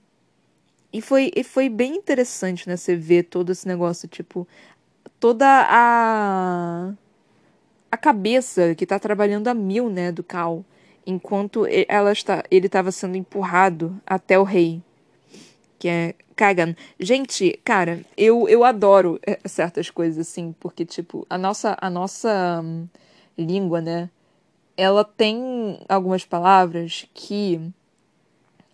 [0.91, 2.75] E foi, e foi bem interessante, né?
[2.75, 4.45] Você ver todo esse negócio, tipo,
[5.17, 6.93] toda a.
[7.89, 10.63] a cabeça que está trabalhando a mil, né, do Cal,
[11.05, 14.83] enquanto ela está, ele estava sendo empurrado até o rei
[15.83, 16.77] que é Kagan.
[16.97, 22.61] Gente, cara, eu, eu adoro é, certas coisas assim, porque, tipo, a nossa, a nossa
[22.63, 22.87] hum,
[23.37, 24.09] língua, né?
[24.77, 27.59] Ela tem algumas palavras que,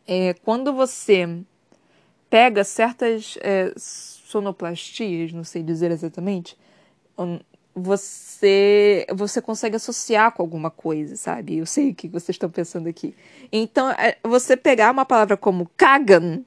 [0.07, 1.27] é, quando você
[2.29, 6.55] pega certas é, sonoplastias, não sei dizer exatamente,
[7.17, 7.39] hum,
[7.73, 11.57] você você consegue associar com alguma coisa, sabe?
[11.57, 13.15] Eu sei o que vocês estão pensando aqui.
[13.51, 16.43] Então, é, você pegar uma palavra como Kagan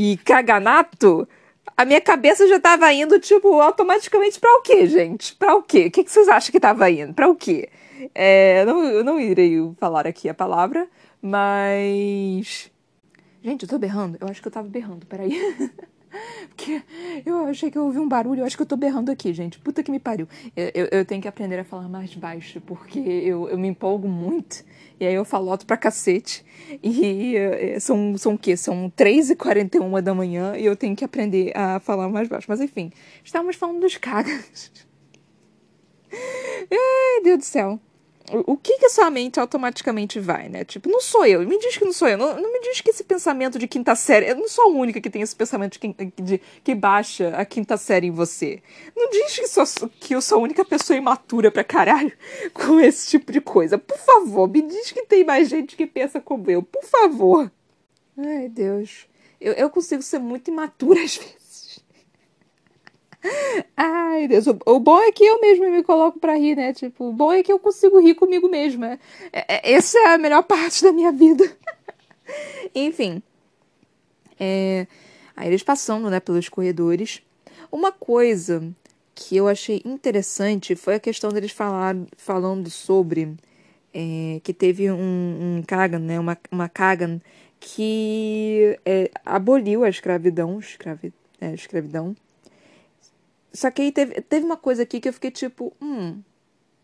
[0.00, 1.28] e caganato,
[1.76, 5.34] a minha cabeça já tava indo, tipo, automaticamente para o quê, gente?
[5.34, 5.86] Para o quê?
[5.86, 7.12] O que, que vocês acham que tava indo?
[7.12, 7.68] Para o quê?
[8.14, 10.88] É, não, eu não irei falar aqui a palavra,
[11.20, 12.70] mas.
[13.42, 14.16] Gente, eu tô berrando?
[14.20, 15.32] Eu acho que eu tava berrando, peraí.
[16.48, 16.82] Porque
[17.24, 19.58] eu achei que eu ouvi um barulho, eu acho que eu tô berrando aqui, gente.
[19.58, 20.28] Puta que me pariu.
[20.56, 24.08] Eu, eu, eu tenho que aprender a falar mais baixo, porque eu, eu me empolgo
[24.08, 24.64] muito.
[25.00, 26.44] E aí eu faloto pra cacete.
[26.82, 28.56] E uh, são, são o quê?
[28.56, 32.46] São 3h41 da manhã e eu tenho que aprender a falar mais baixo.
[32.48, 32.92] Mas enfim,
[33.24, 34.72] estávamos falando dos cagas.
[36.70, 37.80] Ai, Deus do céu
[38.46, 40.64] o que que a sua mente automaticamente vai, né?
[40.64, 41.46] Tipo, não sou eu.
[41.46, 42.18] Me diz que não sou eu.
[42.18, 44.28] Não, não me diz que esse pensamento de quinta série.
[44.28, 47.76] Eu não sou a única que tem esse pensamento de, de que baixa a quinta
[47.76, 48.62] série em você.
[48.96, 49.64] Não diz que, sou,
[50.00, 52.12] que eu sou a única pessoa imatura pra caralho
[52.52, 53.78] com esse tipo de coisa.
[53.78, 56.62] Por favor, me diz que tem mais gente que pensa como eu.
[56.62, 57.50] Por favor.
[58.16, 59.06] Ai, Deus.
[59.40, 61.37] Eu, eu consigo ser muito imatura às vezes.
[63.76, 64.46] Ai, Deus.
[64.46, 66.72] O, o, bom é que eu mesmo me coloco para rir, né?
[66.72, 68.98] Tipo, o bom é que eu consigo rir comigo mesma.
[69.32, 71.44] É, é, essa é a melhor parte da minha vida.
[72.74, 73.22] Enfim.
[74.38, 74.86] É,
[75.36, 77.22] aí eles passando, né, pelos corredores.
[77.70, 78.62] Uma coisa
[79.14, 83.36] que eu achei interessante foi a questão deles falar, falando sobre
[83.92, 87.20] é, que teve um, um Kagan, né, uma, uma Kagan
[87.58, 92.14] que é, aboliu a escravidão, escravi, é, escravidão
[93.58, 96.22] só que aí teve, teve uma coisa aqui que eu fiquei tipo, hum,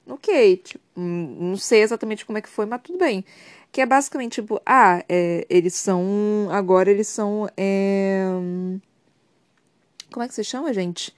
[0.09, 3.25] ok, tipo, hum, não sei exatamente como é que foi, mas tudo bem.
[3.71, 6.49] Que é basicamente tipo, ah, é, eles são.
[6.51, 7.49] Agora eles são.
[7.57, 8.25] É,
[10.11, 11.15] como é que se chama, gente?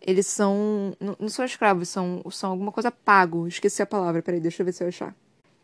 [0.00, 0.96] Eles são.
[1.00, 3.48] Não, não são escravos, são, são alguma coisa pago.
[3.48, 5.12] Esqueci a palavra, peraí, deixa eu ver se eu achar.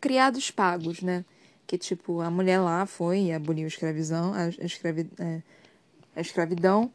[0.01, 1.25] Criados pagos, né?
[1.69, 5.41] Que tipo, a mulher lá foi e aboliu a escravidão, a, escravi, é,
[6.17, 6.91] a escravidão.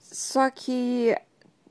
[0.00, 1.14] Só que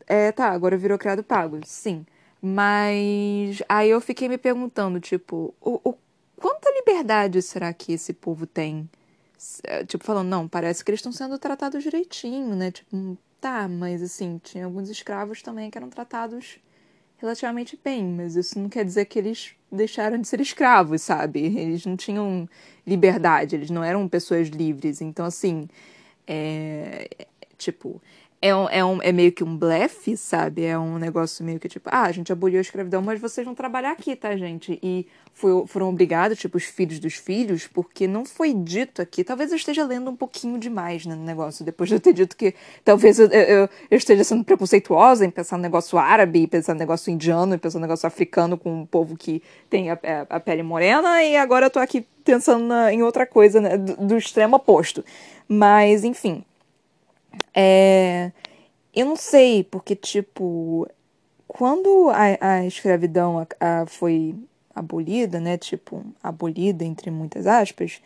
[0.07, 2.05] é, tá, agora virou criado pago, sim.
[2.41, 5.95] Mas aí eu fiquei me perguntando, tipo, o, o
[6.35, 8.89] quanta liberdade será que esse povo tem?
[9.63, 12.71] É, tipo, falando, não, parece que eles estão sendo tratados direitinho, né?
[12.71, 16.59] Tipo, tá, mas assim, tinha alguns escravos também que eram tratados
[17.17, 21.39] relativamente bem, mas isso não quer dizer que eles deixaram de ser escravos, sabe?
[21.57, 22.47] Eles não tinham
[22.85, 25.01] liberdade, eles não eram pessoas livres.
[25.01, 25.67] Então, assim,
[26.27, 27.07] é,
[27.57, 28.01] tipo,
[28.43, 30.65] é, um, é, um, é meio que um blefe, sabe?
[30.65, 33.55] É um negócio meio que tipo, ah, a gente aboliu a escravidão, mas vocês vão
[33.55, 34.77] trabalhar aqui, tá, gente?
[34.83, 39.23] E foi, foram obrigados, tipo, os filhos dos filhos, porque não foi dito aqui.
[39.23, 42.35] Talvez eu esteja lendo um pouquinho demais né, no negócio, depois de eu ter dito
[42.35, 42.53] que
[42.83, 47.09] talvez eu, eu, eu esteja sendo preconceituosa em pensar no negócio árabe, pensar no negócio
[47.09, 51.23] indiano, pensar no negócio africano com um povo que tem a, a, a pele morena,
[51.23, 55.01] e agora eu tô aqui pensando na, em outra coisa, né, do, do extremo oposto.
[55.47, 56.43] Mas, enfim.
[57.53, 58.31] É,
[58.93, 60.87] eu não sei, porque, tipo,
[61.47, 64.35] quando a, a escravidão a, a, foi
[64.73, 65.57] abolida, né?
[65.57, 68.01] Tipo, abolida entre muitas aspas,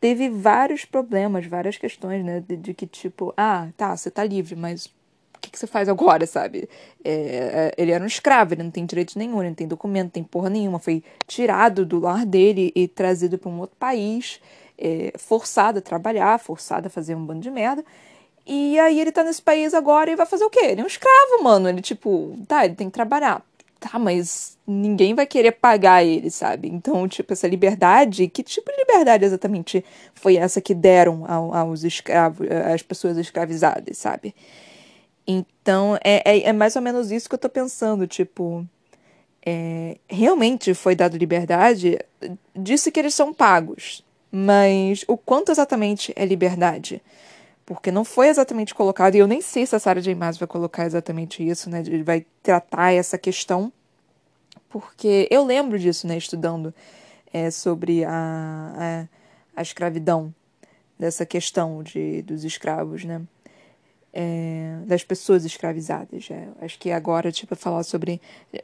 [0.00, 2.40] teve vários problemas, várias questões, né?
[2.40, 5.88] De, de que, tipo, ah, tá, você tá livre, mas o que, que você faz
[5.88, 6.68] agora, sabe?
[7.04, 10.04] É, é, ele era um escravo, ele não tem direito nenhum, ele não tem documento,
[10.04, 10.78] não tem porra nenhuma.
[10.78, 14.40] Foi tirado do lar dele e trazido para um outro país,
[14.78, 17.84] é, forçado a trabalhar, forçado a fazer um bando de merda.
[18.46, 20.60] E aí ele tá nesse país agora e vai fazer o quê?
[20.66, 21.68] Ele é um escravo, mano.
[21.68, 23.42] Ele, tipo, tá, ele tem que trabalhar.
[23.80, 26.68] tá, mas ninguém vai querer pagar ele, sabe?
[26.68, 32.46] Então, tipo, essa liberdade, que tipo de liberdade exatamente foi essa que deram aos escravos,
[32.72, 34.34] às pessoas escravizadas, sabe?
[35.26, 38.66] Então, é, é, é, mais ou menos isso que eu tô pensando, tipo.
[39.48, 41.98] É, realmente foi dado liberdade,
[42.54, 47.00] disse que eles são pagos, mas o quanto exatamente é liberdade?
[47.66, 50.14] Porque não foi exatamente colocado, e eu nem sei se a Sarah J.
[50.14, 51.82] Maas vai colocar exatamente isso, né?
[52.04, 53.72] Vai tratar essa questão,
[54.70, 56.16] porque eu lembro disso, né?
[56.16, 56.72] Estudando
[57.32, 59.08] é, sobre a,
[59.54, 60.32] a, a escravidão,
[60.98, 63.20] dessa questão de, dos escravos, né?
[64.18, 66.28] é, das pessoas escravizadas.
[66.30, 68.18] É, acho que agora, tipo, falar sobre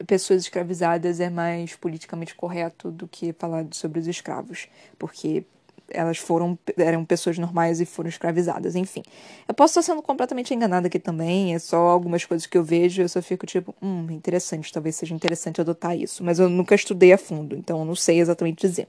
[0.07, 4.67] pessoas escravizadas é mais politicamente correto do que falar sobre os escravos,
[4.99, 5.45] porque
[5.89, 9.03] elas foram eram pessoas normais e foram escravizadas, enfim.
[9.47, 13.03] Eu posso estar sendo completamente enganada aqui também, é só algumas coisas que eu vejo,
[13.03, 17.13] eu só fico tipo, hum, interessante, talvez seja interessante adotar isso, mas eu nunca estudei
[17.13, 18.89] a fundo, então eu não sei exatamente dizer.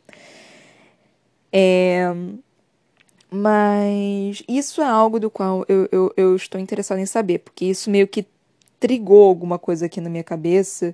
[1.52, 2.12] É,
[3.30, 7.90] mas isso é algo do qual eu, eu, eu estou interessada em saber, porque isso
[7.90, 8.26] meio que
[8.80, 10.94] trigou alguma coisa aqui na minha cabeça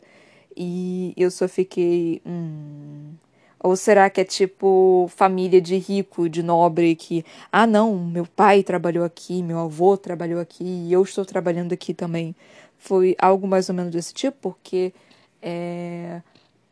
[0.56, 2.22] e eu só fiquei.
[2.26, 3.14] Hum.
[3.62, 8.64] Ou será que é tipo família de rico, de nobre, que, ah, não, meu pai
[8.64, 12.36] trabalhou aqui, meu avô trabalhou aqui e eu estou trabalhando aqui também?
[12.78, 14.94] Foi algo mais ou menos desse tipo, porque
[15.42, 16.22] é,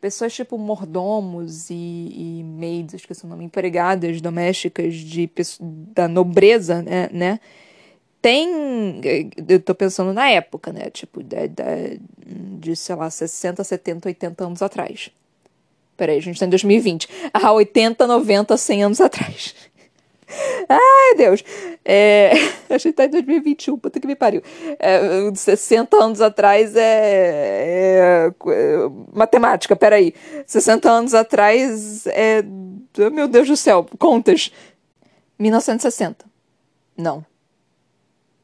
[0.00, 7.08] pessoas tipo mordomos e, e maids, esqueci o nome, empregadas domésticas de, da nobreza, né,
[7.12, 7.40] né?
[8.20, 9.00] Tem,
[9.48, 12.00] eu tô pensando na época, né, tipo, de, de,
[12.58, 15.10] de, sei lá, 60, 70, 80 anos atrás.
[15.98, 17.08] Peraí, a gente tá em 2020.
[17.34, 19.52] Há 80, 90, 100 anos atrás.
[20.68, 21.44] Ai, Deus.
[21.84, 22.30] É,
[22.70, 24.40] a gente tá em 2021, puta que me pariu.
[24.78, 25.00] É,
[25.34, 30.14] 60 anos atrás é, é, é matemática, peraí.
[30.46, 32.44] 60 anos atrás é.
[33.12, 34.52] Meu Deus do céu, contas.
[35.36, 36.24] 1960.
[36.96, 37.26] Não.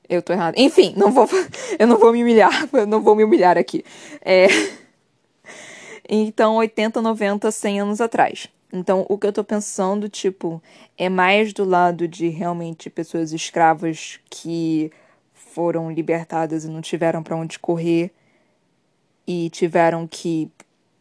[0.09, 0.55] Eu tô errado.
[0.57, 1.29] Enfim, não vou,
[1.79, 2.69] eu não vou me humilhar.
[2.73, 3.85] Eu não vou me humilhar aqui.
[4.25, 4.49] É,
[6.09, 8.49] então, 80, 90, 100 anos atrás.
[8.73, 10.61] Então, o que eu tô pensando, tipo,
[10.99, 14.91] é mais do lado de realmente pessoas escravas que
[15.33, 18.11] foram libertadas e não tiveram para onde correr
[19.27, 20.51] e tiveram que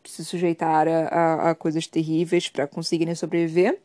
[0.05, 3.79] se sujeitar a, a coisas terríveis para conseguirem sobreviver.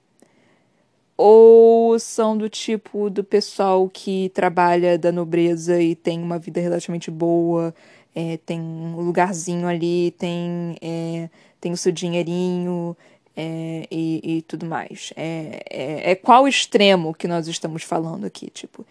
[1.17, 7.11] Ou são do tipo do pessoal que trabalha da nobreza e tem uma vida relativamente
[7.11, 7.75] boa,
[8.15, 11.29] é, tem um lugarzinho ali, tem, é,
[11.61, 12.97] tem o seu dinheirinho
[13.37, 15.13] é, e, e, tudo mais.
[15.17, 18.85] É, é, é, qual extremo que nós estamos falando aqui, tipo.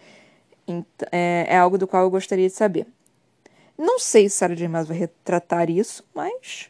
[1.10, 2.86] É, é algo do qual eu gostaria de saber.
[3.76, 4.68] Não sei se Sarah J.
[4.68, 6.68] Maas vai retratar isso, mas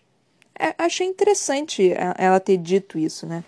[0.76, 3.42] achei interessante ela ter dito isso, né?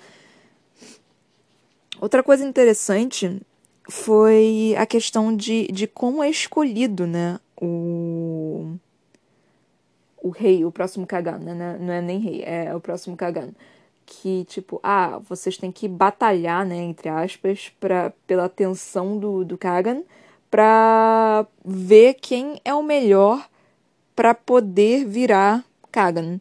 [2.01, 3.41] Outra coisa interessante
[3.91, 8.75] foi a questão de, de como é escolhido, né, o,
[10.23, 11.79] o rei, o próximo Kagan, né?
[11.81, 13.51] Não é nem rei, é o próximo Kagan
[14.11, 19.57] que, tipo, ah, vocês têm que batalhar, né, entre aspas, pra, pela atenção do, do
[19.57, 20.03] Kagan
[20.51, 23.49] pra ver quem é o melhor
[24.17, 26.41] para poder virar Kagan.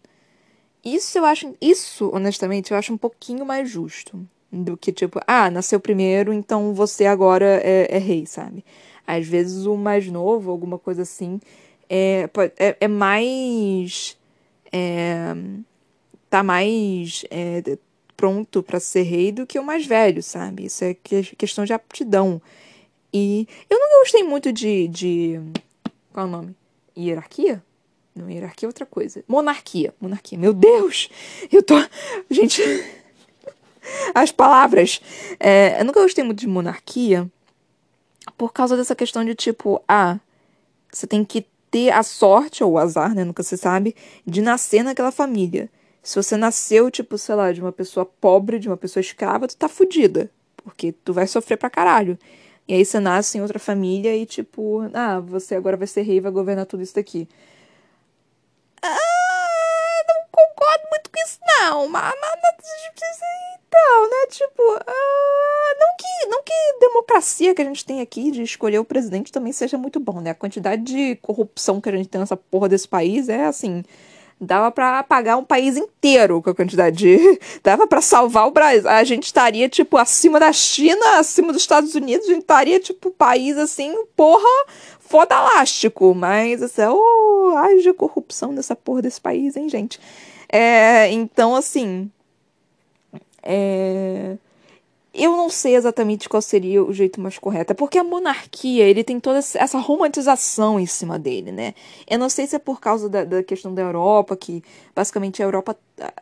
[0.83, 4.19] Isso eu acho, isso, honestamente, eu acho um pouquinho mais justo
[4.51, 8.65] do que, tipo, ah, nasceu primeiro, então você agora é, é rei, sabe?
[9.05, 11.39] Às vezes o mais novo, alguma coisa assim,
[11.89, 14.17] é, é, é mais.
[14.71, 15.33] É,
[16.29, 17.77] tá mais é,
[18.15, 20.65] pronto para ser rei do que o mais velho, sabe?
[20.65, 22.41] Isso é questão de aptidão.
[23.11, 24.87] E eu não gostei muito de.
[24.87, 25.41] de
[26.13, 26.55] qual é o nome?
[26.97, 27.63] Hierarquia?
[28.15, 29.23] Não, hierarquia é outra coisa.
[29.27, 29.93] Monarquia.
[29.99, 30.37] Monarquia.
[30.37, 31.09] Meu Deus!
[31.51, 31.75] Eu tô.
[32.29, 32.61] Gente.
[34.13, 35.01] As palavras.
[35.39, 37.29] É, eu nunca gostei muito de monarquia
[38.37, 40.19] por causa dessa questão de tipo, ah,
[40.91, 43.23] você tem que ter a sorte, ou o azar, né?
[43.23, 45.69] Nunca se sabe, de nascer naquela família.
[46.01, 49.55] Se você nasceu, tipo, sei lá, de uma pessoa pobre, de uma pessoa escrava, tu
[49.55, 50.31] tá fudida.
[50.63, 52.17] Porque tu vai sofrer pra caralho.
[52.67, 56.17] E aí você nasce em outra família e, tipo, ah, você agora vai ser rei
[56.17, 57.27] e vai governar tudo isso daqui.
[58.81, 58.97] Ah,
[60.07, 60.29] não
[61.25, 61.87] isso, não.
[61.87, 62.39] Mas, mas
[63.69, 64.27] então, né?
[64.29, 68.85] Tipo, ah, não, que, não que democracia que a gente tem aqui de escolher o
[68.85, 70.31] presidente também seja muito bom, né?
[70.31, 73.83] A quantidade de corrupção que a gente tem nessa porra desse país é assim
[74.41, 77.39] dava para pagar um país inteiro com a quantidade de.
[77.61, 78.87] Dava para salvar o Brasil.
[78.89, 83.11] A gente estaria, tipo, acima da China, acima dos Estados Unidos, a gente estaria, tipo,
[83.11, 84.47] país assim, porra,
[85.01, 86.15] fodalástico.
[86.15, 89.99] Mas, assim, oh, haja corrupção nessa porra desse país, hein, gente?
[90.51, 92.11] É, então, assim.
[93.43, 94.37] É
[95.13, 97.71] eu não sei exatamente qual seria o jeito mais correto.
[97.73, 101.73] É porque a monarquia, ele tem toda essa romantização em cima dele, né?
[102.07, 104.63] Eu não sei se é por causa da, da questão da Europa, que
[104.95, 105.75] basicamente a Europa.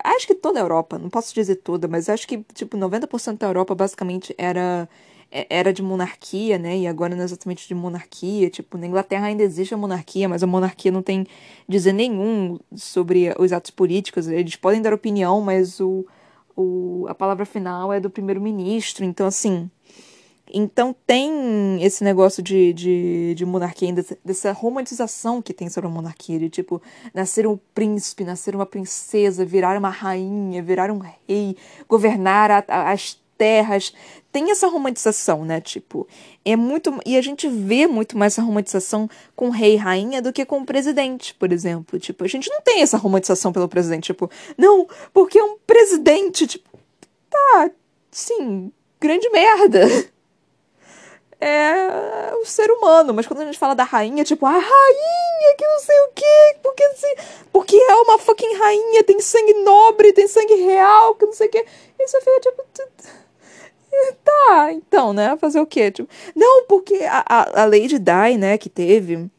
[0.03, 3.47] Acho que toda a Europa, não posso dizer toda, mas acho que, tipo, 90% da
[3.47, 4.87] Europa basicamente era
[5.31, 6.77] era de monarquia, né?
[6.77, 8.49] E agora não é exatamente de monarquia.
[8.49, 11.25] Tipo, na Inglaterra ainda existe a monarquia, mas a monarquia não tem
[11.67, 14.27] dizer nenhum sobre os atos políticos.
[14.27, 16.05] Eles podem dar opinião, mas o,
[16.55, 19.03] o, a palavra final é do primeiro-ministro.
[19.03, 19.69] Então, assim.
[20.53, 25.91] Então tem esse negócio de, de, de monarquia, dessa, dessa romantização que tem sobre a
[25.91, 26.81] monarquia, de tipo,
[27.13, 32.91] nascer um príncipe, nascer uma princesa, virar uma rainha, virar um rei, governar a, a,
[32.93, 33.93] as terras.
[34.31, 35.61] Tem essa romantização, né?
[35.61, 36.07] Tipo,
[36.43, 36.93] é muito.
[37.05, 40.59] E a gente vê muito mais essa romantização com rei e rainha do que com
[40.59, 41.99] o presidente, por exemplo.
[41.99, 44.07] Tipo, a gente não tem essa romantização pelo presidente.
[44.07, 46.45] Tipo, não, porque é um presidente.
[46.47, 46.69] Tipo,
[47.29, 47.71] tá,
[48.11, 49.87] sim, grande merda.
[51.39, 55.67] É o ser humano, mas quando a gente fala da rainha, tipo, a rainha que
[55.67, 57.15] não sei o quê, porque assim,
[57.51, 61.51] porque é uma fucking rainha, tem sangue nobre, tem sangue real, que não sei o
[61.51, 61.63] quê.
[61.99, 62.65] Isso fica tipo
[64.23, 65.35] Tá, então, né?
[65.37, 65.91] Fazer o quê?
[65.91, 69.29] Tipo, não, porque a, a, a Lady Di, né, que teve,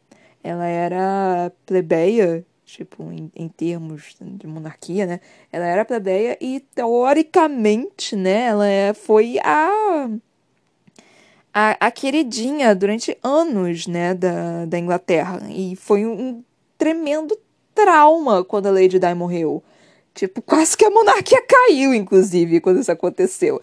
[0.43, 5.19] ela era plebeia, tipo, em, em termos de monarquia, né?
[5.51, 10.09] Ela era plebeia e, teoricamente, né, ela é, foi a,
[11.53, 15.41] a, a queridinha durante anos, né, da, da Inglaterra.
[15.49, 16.43] E foi um
[16.77, 17.37] tremendo
[17.73, 19.63] trauma quando a Lady Di morreu.
[20.13, 23.61] Tipo, quase que a monarquia caiu, inclusive, quando isso aconteceu.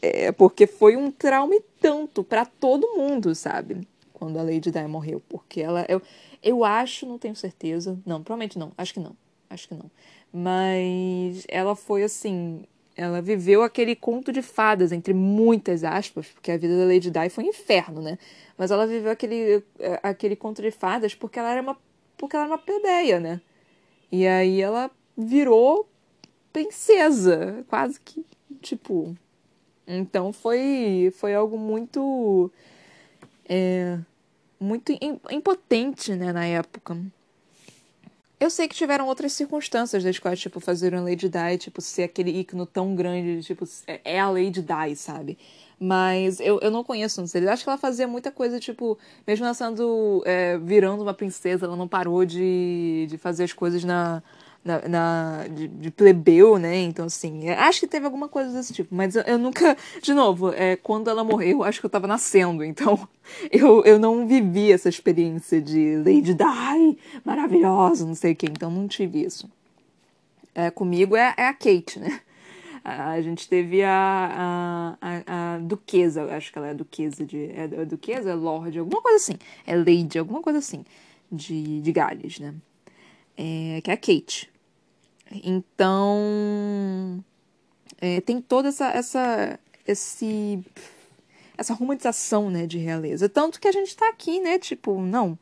[0.00, 3.86] É, porque foi um trauma e tanto para todo mundo, sabe?
[4.12, 5.22] Quando a Lady Di morreu.
[5.28, 5.84] Porque ela.
[5.88, 6.00] Eu,
[6.42, 7.98] eu acho, não tenho certeza.
[8.04, 8.72] Não, provavelmente não.
[8.76, 9.16] Acho que não.
[9.48, 9.90] Acho que não.
[10.32, 12.64] Mas ela foi assim.
[12.96, 17.28] Ela viveu aquele conto de fadas, entre muitas aspas, porque a vida da Lady Di
[17.28, 18.18] foi um inferno, né?
[18.56, 19.62] Mas ela viveu aquele,
[20.02, 21.76] aquele conto de fadas porque ela era uma,
[22.16, 23.40] porque ela era uma plebeia, né?
[24.10, 25.86] E aí ela virou
[26.52, 28.24] princesa, quase que,
[28.62, 29.14] tipo,
[29.86, 32.50] então foi, foi algo muito.
[33.48, 33.98] É,
[34.58, 34.92] muito
[35.30, 36.96] impotente, né, na época.
[38.38, 42.38] Eu sei que tiveram outras circunstâncias das quais, tipo, fazer Lady Di, tipo, ser aquele
[42.40, 45.38] ícone tão grande, tipo, é, é a Lady Di, sabe?
[45.80, 47.42] Mas eu, eu não conheço, não sei.
[47.44, 51.64] Eu acho que ela fazia muita coisa, tipo, mesmo ela sendo, é, virando uma princesa,
[51.64, 54.22] ela não parou de, de fazer as coisas na,
[54.66, 56.76] na, na de, de, plebeu, né?
[56.80, 60.12] Então, assim, é, acho que teve alguma coisa desse tipo, mas eu, eu, nunca, de
[60.12, 63.08] novo, é, quando ela morreu, acho que eu tava nascendo, então
[63.52, 68.70] eu, eu não vivi essa experiência de Lady Di, maravilhosa, não sei o que, então
[68.70, 69.48] não tive isso.
[70.52, 72.20] É, comigo é, é a Kate, né?
[72.82, 77.46] A, gente teve a, a, a, a, duquesa, acho que ela é duquesa de.
[77.46, 78.30] É, é duquesa?
[78.30, 79.34] É lord, alguma coisa assim.
[79.66, 80.84] É lady, alguma coisa assim.
[81.30, 82.54] De, de Gales, né?
[83.36, 84.48] É, que é a Kate.
[85.30, 87.24] Então,
[88.00, 90.64] é, tem toda essa, essa, esse,
[91.56, 93.28] essa romantização, né, de realeza.
[93.28, 95.38] Tanto que a gente tá aqui, né, tipo, não,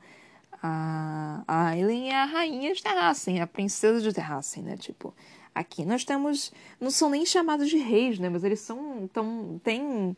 [0.62, 5.14] a, a Aileen é a rainha de Terrassen, a princesa de Terrassen, né, tipo,
[5.54, 10.16] aqui nós temos, não são nem chamados de reis, né, mas eles são, tão, tem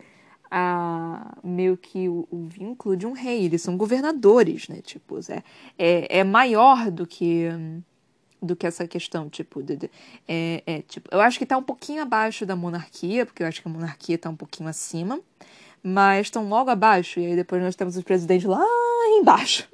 [0.51, 5.43] a, meio que o, o, vínculo de um rei, eles são governadores, né, tipo, é,
[5.77, 7.49] é, é maior do que
[8.41, 9.91] do que essa questão, tipo, de, de,
[10.29, 13.63] é, é, tipo, eu acho que está um pouquinho abaixo da monarquia, porque eu acho
[13.63, 15.21] que a monarquia está um pouquinho acima,
[15.83, 18.65] mas estão logo abaixo, e aí depois nós temos o presidente lá
[19.19, 19.69] embaixo.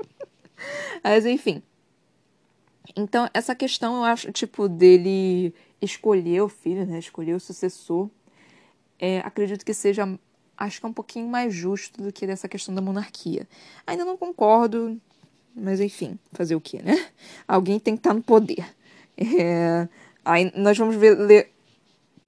[1.02, 1.62] mas enfim.
[2.96, 8.08] Então, essa questão, eu acho, tipo, dele escolher o filho, né, escolher o sucessor,
[8.98, 10.06] é, acredito que seja,
[10.56, 13.48] acho que é um pouquinho mais justo do que dessa questão da monarquia.
[13.86, 15.00] Ainda não concordo,
[15.54, 17.06] mas enfim, fazer o quê, né?
[17.46, 18.64] Alguém tem que estar no poder.
[19.16, 19.86] É,
[20.24, 21.50] aí nós vamos ver, ler,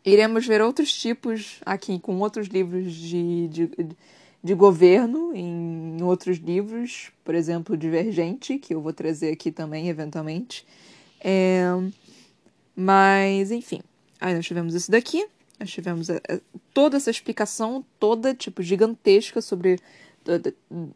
[0.05, 3.71] iremos ver outros tipos aqui com outros livros de, de,
[4.43, 10.67] de governo em outros livros, por exemplo, Divergente, que eu vou trazer aqui também eventualmente.
[11.21, 11.65] É,
[12.77, 13.81] mas, enfim,
[14.21, 15.27] aí nós tivemos esse daqui,
[15.59, 16.39] nós tivemos a, a,
[16.75, 19.79] toda essa explicação, toda, tipo, gigantesca sobre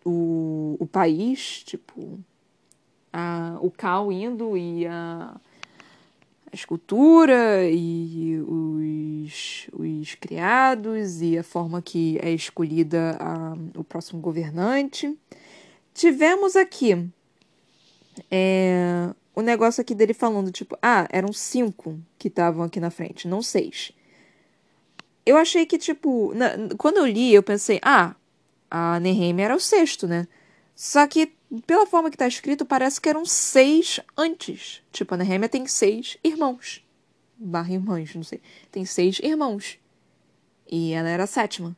[0.04, 2.18] o, o país, tipo,
[3.12, 5.34] a, o Cal indo e a,
[6.50, 14.20] a escultura e os, os criados e a forma que é escolhida a, o próximo
[14.20, 15.16] governante.
[15.94, 17.10] Tivemos aqui
[18.30, 23.28] é, o negócio aqui dele falando, tipo, ah, eram cinco que estavam aqui na frente,
[23.28, 23.92] não seis.
[25.24, 28.14] Eu achei que, tipo, na, quando eu li, eu pensei, ah,
[28.70, 30.26] a Nehemia era o sexto, né?
[30.74, 31.32] Só que,
[31.66, 34.82] pela forma que tá escrito, parece que eram seis antes.
[34.92, 36.84] Tipo, a Nehemia tem seis irmãos.
[37.36, 38.40] Barra irmãs, não sei.
[38.70, 39.78] Tem seis irmãos.
[40.70, 41.76] E ela era a sétima.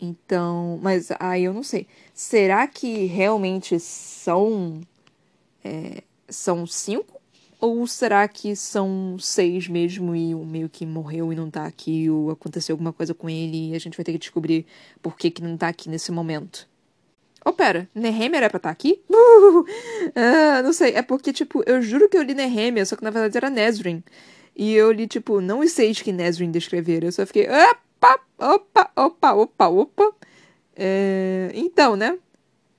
[0.00, 1.86] Então, mas aí eu não sei.
[2.14, 4.80] Será que realmente são.
[5.62, 7.19] É, são cinco?
[7.60, 12.08] Ou será que são seis mesmo e o meio que morreu e não tá aqui,
[12.08, 14.64] ou aconteceu alguma coisa com ele e a gente vai ter que descobrir
[15.02, 16.66] por que, que não tá aqui nesse momento?
[17.44, 19.02] Oh, pera, Nehemia era pra estar tá aqui?
[19.10, 23.10] Uh, não sei, é porque, tipo, eu juro que eu li Nehemia, só que na
[23.10, 24.02] verdade era Nesrin.
[24.56, 28.90] E eu li, tipo, não os seis que Nesrin descreveram, eu só fiquei, opa, opa,
[28.96, 30.14] opa, opa, opa.
[30.76, 32.18] É, então, né?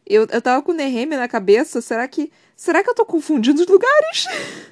[0.05, 3.67] Eu, eu tava com Nehemia na cabeça, será que Será que eu tô confundindo os
[3.67, 4.27] lugares?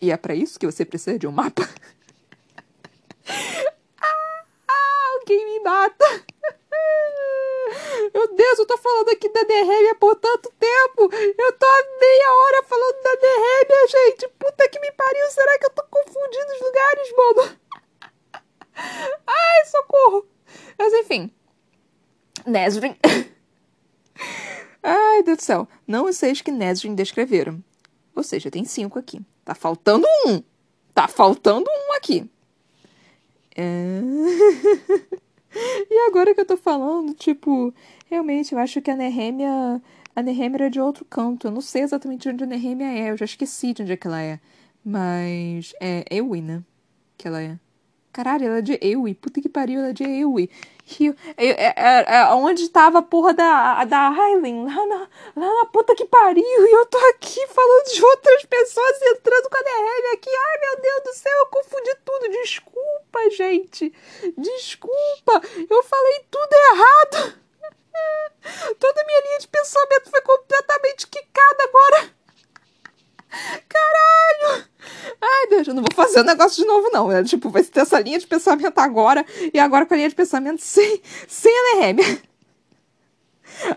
[0.00, 1.62] e é para isso que você precisa de um mapa.
[4.68, 6.24] ah, alguém me mata.
[8.12, 11.08] Meu Deus, eu tô falando aqui da Nehemia por tanto tempo.
[11.12, 14.28] Eu tô há meia hora falando da Nehemia, gente.
[14.38, 15.30] Puta que me pariu.
[15.30, 17.58] Será que eu tô confundindo os lugares, mano?
[19.26, 20.26] Ai, socorro.
[20.78, 21.30] Mas enfim.
[22.46, 22.96] Nesrin.
[24.82, 25.68] Ai, Deus do céu.
[25.86, 27.62] Não os seis que Nesrin descreveram.
[28.20, 29.18] Ou seja, tem cinco aqui.
[29.42, 30.42] Tá faltando um.
[30.92, 32.28] Tá faltando um aqui.
[33.56, 34.02] É...
[35.90, 37.72] e agora que eu tô falando, tipo,
[38.10, 39.80] realmente, eu acho que a Nehemia.
[40.14, 41.46] A Nehemia é de outro canto.
[41.46, 43.10] Eu não sei exatamente onde a Nehemia é.
[43.10, 44.38] Eu já esqueci de onde é que ela é.
[44.84, 46.62] Mas é Ewi, né?
[47.16, 47.58] Que ela é.
[48.12, 49.14] Caralho, ela é de Ewi.
[49.14, 50.50] Puta que pariu, ela é de Ewi.
[50.84, 51.14] Rio.
[51.36, 54.64] É, é, é, é, onde tava a porra da, da Aileen?
[54.64, 56.42] Lá na, lá na puta que pariu.
[56.44, 60.30] E eu tô aqui falando de outras pessoas entrando com a DM aqui.
[60.30, 62.28] Ai, meu Deus do céu, eu confundi tudo.
[62.30, 63.94] Desculpa, gente.
[64.36, 65.42] Desculpa.
[65.70, 67.40] Eu falei tudo errado.
[68.78, 72.19] Toda minha linha de pensamento foi completamente quicada agora.
[73.68, 74.64] Caralho!
[75.20, 77.12] Ai, Deus, eu não vou fazer o negócio de novo, não.
[77.12, 80.14] É, tipo, vai ter essa linha de pensamento agora e agora com a linha de
[80.14, 82.20] pensamento sem, sem Nehemia.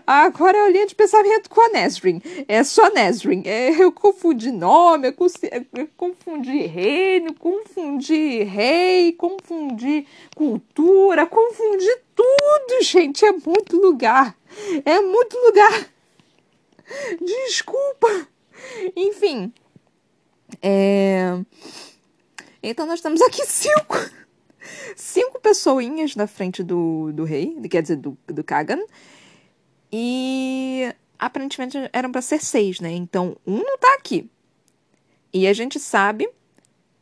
[0.06, 2.22] Agora é a linha de pensamento com a Nesrin.
[2.48, 3.42] É só Nesrin.
[3.44, 13.24] É, eu confundi nome, eu confundi reino, confundi rei, confundi cultura, confundi tudo, gente.
[13.24, 14.36] É muito lugar.
[14.84, 15.86] É muito lugar.
[17.20, 18.33] Desculpa.
[18.96, 19.52] Enfim.
[20.62, 21.38] É...
[22.62, 23.96] Então nós temos aqui cinco.
[24.96, 28.80] Cinco pessoinhas na frente do, do rei, quer dizer, do, do Kagan.
[29.92, 32.90] E aparentemente eram para ser seis, né?
[32.92, 34.30] Então um não tá aqui.
[35.32, 36.28] E a gente sabe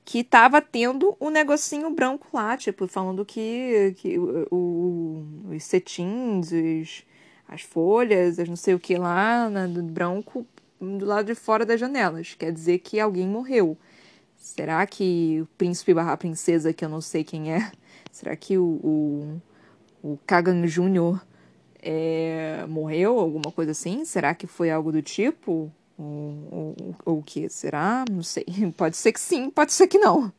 [0.05, 6.51] que tava tendo um negocinho branco lá, tipo, falando que, que o, o os cetins,
[6.51, 7.05] os,
[7.47, 10.47] as folhas, as não sei o que lá, né, do branco,
[10.83, 12.35] do lado de fora das janelas.
[12.35, 13.79] Quer dizer que alguém morreu.
[14.37, 17.71] Será que o príncipe barra princesa, que eu não sei quem é,
[18.11, 19.43] será que o, o,
[20.03, 21.21] o Kagan Jr.
[21.81, 23.19] É, morreu?
[23.19, 24.05] Alguma coisa assim?
[24.05, 25.71] Será que foi algo do tipo?
[25.97, 26.75] Ou,
[27.05, 27.49] o que?
[27.49, 28.05] Será?
[28.11, 28.45] Não sei.
[28.77, 30.33] Pode ser que sim, pode ser que não.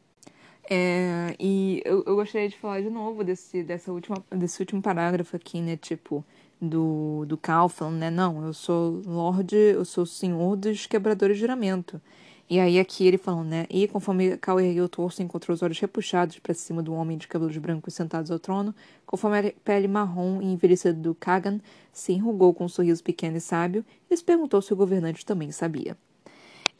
[0.69, 5.35] É, e eu, eu gostaria de falar de novo desse, dessa última, desse último parágrafo
[5.35, 5.77] aqui, né?
[5.77, 6.25] Tipo,
[6.67, 7.39] do, do
[7.69, 8.09] falando, né?
[8.09, 12.01] Não, eu sou Lorde, eu sou Senhor dos Quebradores de Juramento.
[12.49, 13.65] E aí aqui ele falando, né?
[13.69, 17.27] E conforme Cal ergueu o torso encontrou os olhos repuxados para cima do homem de
[17.27, 21.59] cabelos brancos sentados ao trono, conforme a pele marrom e envelhecida do Kagan
[21.91, 25.51] se enrugou com um sorriso pequeno e sábio, ele se perguntou se o governante também
[25.51, 25.97] sabia.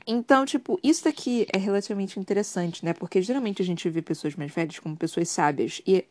[0.05, 2.93] Então, tipo, isso daqui é relativamente interessante, né?
[2.93, 5.81] Porque geralmente a gente vê pessoas mais velhas como pessoas sábias.
[5.87, 6.05] E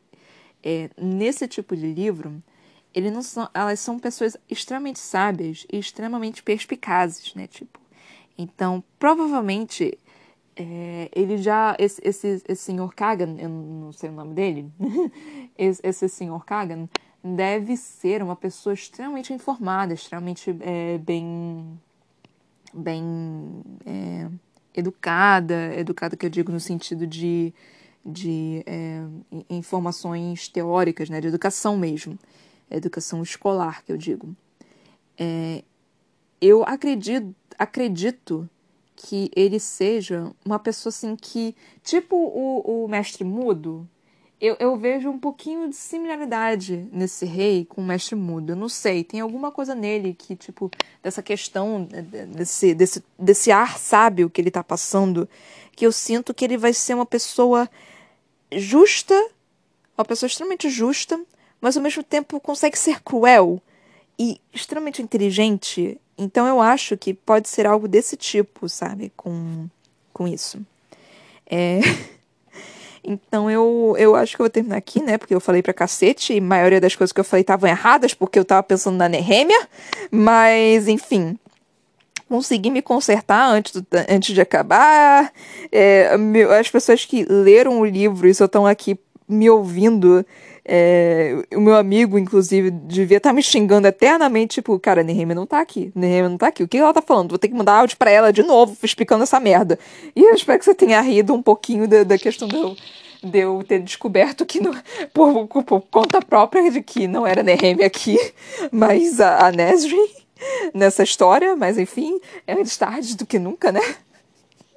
[0.63, 2.43] é, nesse tipo de livro,
[2.95, 7.47] ele não são, elas são pessoas extremamente sábias e extremamente perspicazes, né?
[7.47, 7.81] Tipo,
[8.37, 9.99] então provavelmente
[10.57, 14.71] é, ele já esse, esse, esse senhor Kagan, eu não sei o nome dele,
[15.57, 16.89] esse, esse senhor Kagan
[17.25, 21.81] deve ser uma pessoa extremamente informada, extremamente é, bem
[22.75, 24.29] bem é,
[24.75, 27.55] educada, educada que eu digo no sentido de
[28.05, 29.01] de é,
[29.49, 32.19] informações teóricas, né, de educação mesmo
[32.77, 34.35] educação escolar, que eu digo.
[35.19, 35.63] É,
[36.41, 38.49] eu acredito, acredito
[38.97, 43.89] que ele seja uma pessoa assim que, tipo o, o mestre mudo,
[44.43, 48.51] eu, eu vejo um pouquinho de similaridade nesse rei com o mestre mudo.
[48.51, 50.69] Eu não sei, tem alguma coisa nele que, tipo,
[51.01, 51.87] dessa questão,
[52.35, 55.29] desse, desse, desse ar sábio que ele tá passando,
[55.77, 57.71] que eu sinto que ele vai ser uma pessoa
[58.51, 59.15] justa,
[59.97, 61.25] uma pessoa extremamente justa,
[61.63, 63.63] mas ao mesmo tempo consegue ser cruel
[64.19, 65.99] e extremamente inteligente.
[66.19, 69.13] Então eu acho que pode ser algo desse tipo, sabe?
[69.17, 69.69] Com,
[70.13, 70.61] com isso.
[71.47, 71.81] É.
[73.05, 75.19] Então eu, eu acho que eu vou terminar aqui, né?
[75.19, 78.15] Porque eu falei pra cacete e a maioria das coisas que eu falei estavam erradas,
[78.15, 79.67] porque eu tava pensando na Nehemia.
[80.09, 81.37] Mas, enfim.
[82.29, 85.33] Consegui me consertar antes, do, antes de acabar.
[85.73, 86.13] É,
[86.57, 88.97] as pessoas que leram o livro e só estão aqui
[89.29, 90.25] me ouvindo
[90.65, 95.47] é, o meu amigo, inclusive, devia estar tá me xingando eternamente, tipo, cara, Nehemia não
[95.47, 96.63] tá aqui, Nehemia não tá aqui.
[96.63, 97.31] O que ela tá falando?
[97.31, 99.79] Vou ter que mandar áudio pra ela de novo, explicando essa merda.
[100.15, 102.77] E eu espero que você tenha rido um pouquinho da, da questão eu,
[103.23, 104.73] de eu ter descoberto que, não,
[105.13, 108.17] por, por, conta própria, de que não era Nehemia aqui,
[108.71, 110.09] mas a, a Nesrin
[110.73, 111.57] nessa história.
[111.57, 113.83] Mas enfim, é antes tarde do que nunca, né?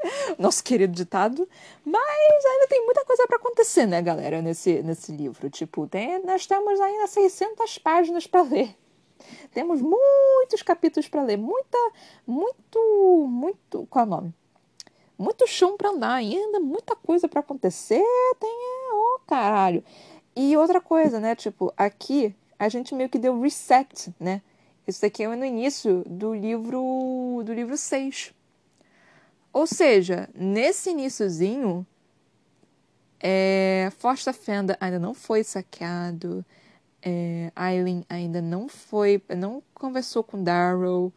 [0.38, 1.48] nosso querido ditado.
[1.84, 5.50] Mas ainda tem muita coisa para acontecer, né, galera, nesse, nesse livro.
[5.50, 8.76] Tipo, tem, nós temos ainda 600 páginas para ler.
[9.54, 11.78] Temos muitos capítulos para ler, muita,
[12.28, 14.34] muito, muito, qual é o nome?
[15.18, 18.04] Muito chão para andar ainda, muita coisa para acontecer,
[18.40, 19.84] tem, oh, caralho.
[20.36, 24.42] E outra coisa, né, tipo, aqui a gente meio que deu reset, né?
[24.88, 28.34] Isso aqui é no início do livro do livro 6.
[29.56, 31.88] Ou seja, nesse iníciozinho,
[33.22, 36.44] é, Forsta Fenda ainda não foi saqueado,
[37.02, 41.10] é, Aileen ainda não foi, não conversou com Darrow,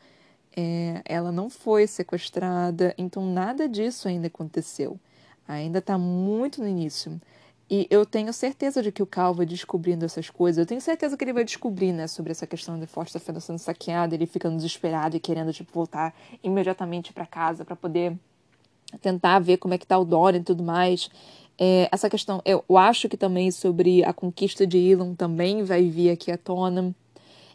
[0.57, 5.01] é, ela não foi sequestrada, então nada disso ainda aconteceu.
[5.49, 7.21] Ainda está muito no início.
[7.69, 10.59] E eu tenho certeza de que o Cal vai descobrindo essas coisas.
[10.59, 14.15] Eu tenho certeza que ele vai descobrir, né, sobre essa questão de Fenda sendo saqueada,
[14.15, 18.17] ele ficando desesperado e querendo, tipo, voltar imediatamente para casa para poder
[19.01, 21.11] tentar ver como é que tá o Dorian e tudo mais.
[21.59, 26.11] É, essa questão, eu acho que também sobre a conquista de Elon também vai vir
[26.11, 26.95] aqui à tona.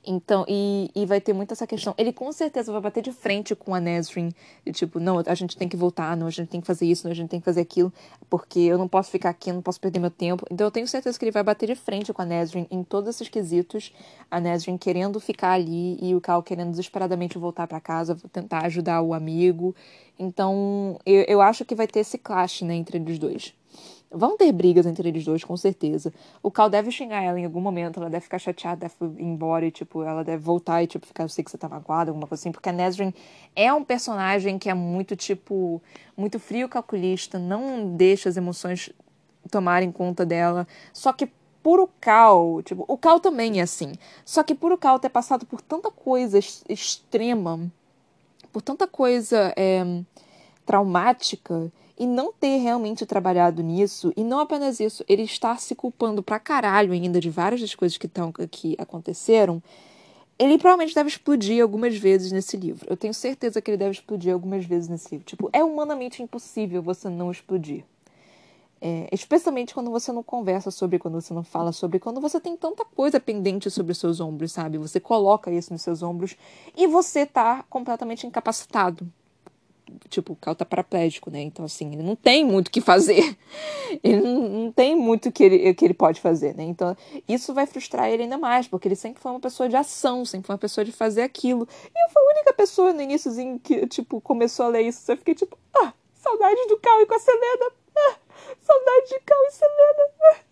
[0.05, 1.93] Então, e, e vai ter muito essa questão.
[1.97, 4.29] Ele com certeza vai bater de frente com a Nesrin.
[4.65, 7.05] De tipo, não, a gente tem que voltar, não, a gente tem que fazer isso,
[7.05, 7.91] não, a gente tem que fazer aquilo,
[8.29, 10.45] porque eu não posso ficar aqui, eu não posso perder meu tempo.
[10.51, 13.09] Então eu tenho certeza que ele vai bater de frente com a Nesrin em todos
[13.09, 13.93] esses quesitos.
[14.29, 19.01] A Nesrin querendo ficar ali e o Cal querendo desesperadamente voltar para casa, tentar ajudar
[19.01, 19.75] o amigo.
[20.19, 23.53] Então, eu, eu acho que vai ter esse clash, né, entre eles dois.
[24.15, 26.13] Vão ter brigas entre eles dois, com certeza.
[26.43, 29.65] O Cal deve xingar ela em algum momento, ela deve ficar chateada, deve ir embora
[29.65, 32.27] e, tipo, ela deve voltar e, tipo, ficar, eu sei que você tá magoada, alguma
[32.27, 33.11] coisa assim, porque a Nesrin
[33.55, 35.81] é um personagem que é muito, tipo,
[36.15, 38.91] muito frio calculista, não deixa as emoções
[39.49, 40.67] tomarem conta dela.
[40.93, 41.27] Só que
[41.63, 43.93] por o Cal, tipo, o Cal também é assim.
[44.23, 46.37] Só que por o Cal ter passado por tanta coisa
[46.69, 47.71] extrema,
[48.51, 49.83] por tanta coisa é,
[50.65, 51.71] traumática
[52.03, 56.37] e não ter realmente trabalhado nisso, e não apenas isso, ele estar se culpando pra
[56.37, 59.63] caralho ainda de várias das coisas que, tão, que aconteceram,
[60.37, 62.85] ele provavelmente deve explodir algumas vezes nesse livro.
[62.89, 65.25] Eu tenho certeza que ele deve explodir algumas vezes nesse livro.
[65.25, 67.85] Tipo, é humanamente impossível você não explodir.
[68.81, 72.57] É, especialmente quando você não conversa sobre, quando você não fala sobre, quando você tem
[72.57, 74.77] tanta coisa pendente sobre os seus ombros, sabe?
[74.77, 76.35] Você coloca isso nos seus ombros
[76.75, 79.09] e você tá completamente incapacitado.
[80.09, 80.65] Tipo, Cal tá
[81.31, 81.41] né?
[81.41, 83.37] Então, assim, ele não tem muito o que fazer.
[84.03, 86.63] Ele não, não tem muito que ele, que ele pode fazer, né?
[86.63, 90.25] Então, isso vai frustrar ele ainda mais, porque ele sempre foi uma pessoa de ação,
[90.25, 91.67] sempre foi uma pessoa de fazer aquilo.
[91.85, 95.11] E eu fui a única pessoa no iníciozinho que, tipo, começou a ler isso.
[95.11, 97.71] Eu fiquei tipo, ah, saudade do Cal e com a Selena.
[97.95, 98.15] Ah,
[98.61, 100.43] Saudade de Cal e Selena.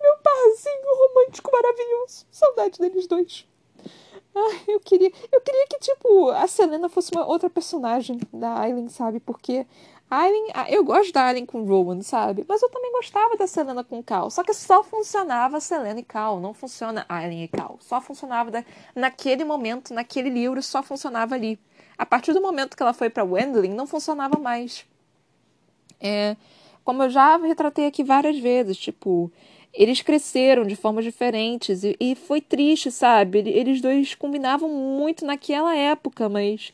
[0.00, 2.26] Meu parzinho romântico maravilhoso.
[2.30, 3.46] Saudade deles dois.
[4.68, 9.18] Eu queria, eu queria que, tipo, a Selena fosse uma outra personagem da Aileen, sabe?
[9.18, 9.66] Porque
[10.10, 12.44] Aileen, eu gosto da Aileen com Rowan, sabe?
[12.48, 14.30] Mas eu também gostava da Selena com Cal.
[14.30, 17.76] Só que só funcionava Selena e Cal, não funciona Aileen e Cal.
[17.80, 18.64] Só funcionava da,
[18.94, 21.58] naquele momento, naquele livro, só funcionava ali.
[21.96, 24.84] A partir do momento que ela foi para Wendling, não funcionava mais.
[26.00, 26.36] É,
[26.82, 29.30] como eu já retratei aqui várias vezes, tipo,
[29.72, 33.38] eles cresceram de formas diferentes e, e foi triste, sabe?
[33.38, 36.72] Eles dois combinavam muito naquela época, mas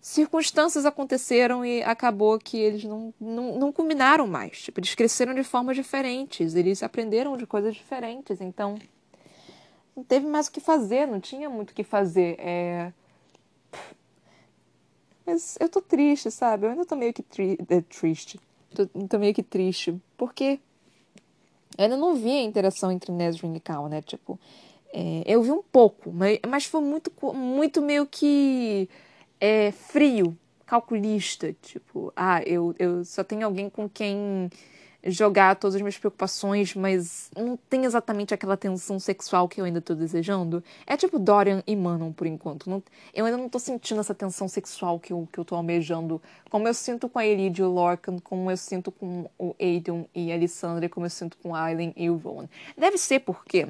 [0.00, 4.62] circunstâncias aconteceram e acabou que eles não, não, não combinaram mais.
[4.62, 8.76] Tipo, eles cresceram de formas diferentes, eles aprenderam de coisas diferentes, então
[9.94, 12.36] não teve mais o que fazer, não tinha muito o que fazer.
[12.40, 12.92] É...
[15.24, 16.66] Mas eu tô triste, sabe?
[16.66, 18.40] Eu ainda tô meio que tri é, triste.
[18.74, 19.94] Tô, tô, meio que triste.
[20.16, 20.58] Porque
[21.78, 24.02] eu ainda não vi a interação entre Nesrin e Cal, né?
[24.02, 24.38] Tipo,
[24.92, 28.88] é, eu vi um pouco, mas, mas foi muito, muito meio que
[29.40, 31.54] é, frio, calculista.
[31.62, 34.50] Tipo, ah, eu, eu só tenho alguém com quem
[35.04, 39.80] jogar todas as minhas preocupações, mas não tem exatamente aquela tensão sexual que eu ainda
[39.80, 40.62] tô desejando.
[40.86, 42.70] É tipo Dorian e Manon, por enquanto.
[42.70, 42.82] Não,
[43.12, 46.22] eu ainda não tô sentindo essa tensão sexual que eu, que eu tô almejando.
[46.48, 50.06] Como eu sinto com a Elide e o Lorcan, como eu sinto com o Aiden
[50.14, 52.48] e a Alessandra, como eu sinto com a Aileen e o Rowan.
[52.76, 53.66] Deve ser porque...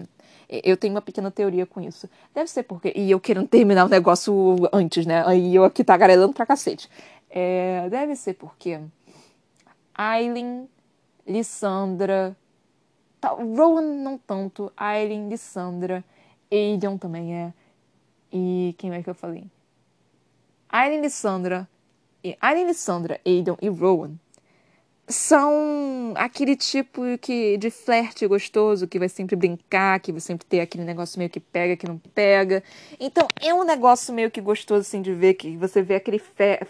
[0.49, 2.07] Eu tenho uma pequena teoria com isso.
[2.35, 2.93] Deve ser porque...
[2.95, 5.27] E eu querendo terminar o negócio antes, né?
[5.27, 6.91] Aí eu aqui tagarelando pra cacete.
[7.31, 8.79] É, deve ser porque...
[9.95, 10.69] Aileen
[11.27, 12.37] Lissandra.
[13.21, 14.73] Tá, Rowan não tanto.
[14.77, 16.05] Aileen, Lissandra.
[16.51, 17.55] Aiden também é.
[18.33, 19.45] E quem é que eu falei?
[20.69, 21.69] Aileen, Lissandra.
[22.41, 24.17] Aileen, Lissandra, Aiden e Rowan
[25.13, 30.61] são aquele tipo que de flerte gostoso que vai sempre brincar, que vai sempre ter
[30.61, 32.63] aquele negócio meio que pega, que não pega.
[32.99, 36.21] Então é um negócio meio que gostoso assim de ver que você vê aquele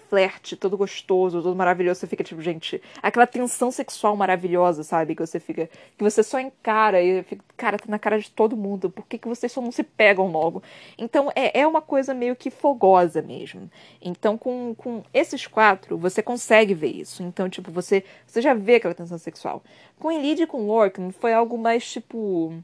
[0.09, 5.15] flerte todo gostoso, todo maravilhoso, você fica tipo, gente, aquela tensão sexual maravilhosa, sabe?
[5.15, 8.57] Que você fica, que você só encara e fica, cara, tá na cara de todo
[8.57, 8.91] mundo.
[8.91, 10.63] Por que, que vocês só não se pegam logo?
[10.99, 13.71] Então é, é uma coisa meio que fogosa mesmo.
[14.01, 17.23] Então com, com esses quatro você consegue ver isso.
[17.23, 19.63] Então tipo você você já vê aquela tensão sexual.
[19.99, 22.55] Com Elide e com Lorcan foi algo mais tipo.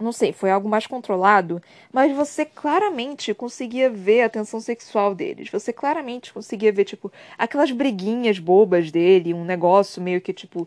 [0.00, 1.62] Não sei, foi algo mais controlado,
[1.92, 5.48] mas você claramente conseguia ver a tensão sexual deles.
[5.50, 10.66] Você claramente conseguia ver, tipo, aquelas briguinhas bobas dele, um negócio meio que, tipo,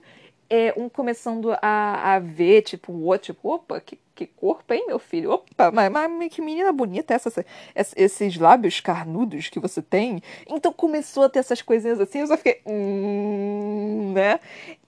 [0.54, 4.86] é, um começando a, a ver, tipo, o outro, tipo, opa, que, que corpo, hein,
[4.86, 5.32] meu filho?
[5.32, 7.44] Opa, mas, mas que menina bonita essa,
[7.74, 10.22] essa, esses lábios carnudos que você tem.
[10.48, 14.40] Então começou a ter essas coisinhas assim, eu só fiquei, hum, né?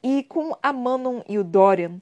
[0.03, 1.97] E com a Manon e o Dorian,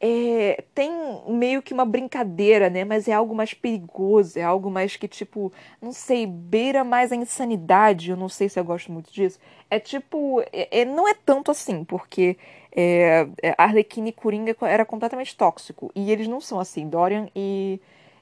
[0.00, 0.90] é, tem
[1.28, 2.84] meio que uma brincadeira, né?
[2.84, 7.16] Mas é algo mais perigoso, é algo mais que, tipo, não sei, beira mais a
[7.16, 8.10] insanidade.
[8.10, 9.38] Eu não sei se eu gosto muito disso.
[9.68, 12.38] É tipo, é, é não é tanto assim, porque
[12.74, 15.92] é, é, Arlequina e Coringa era completamente tóxico.
[15.94, 16.88] E eles não são assim.
[16.88, 17.78] Dorian e,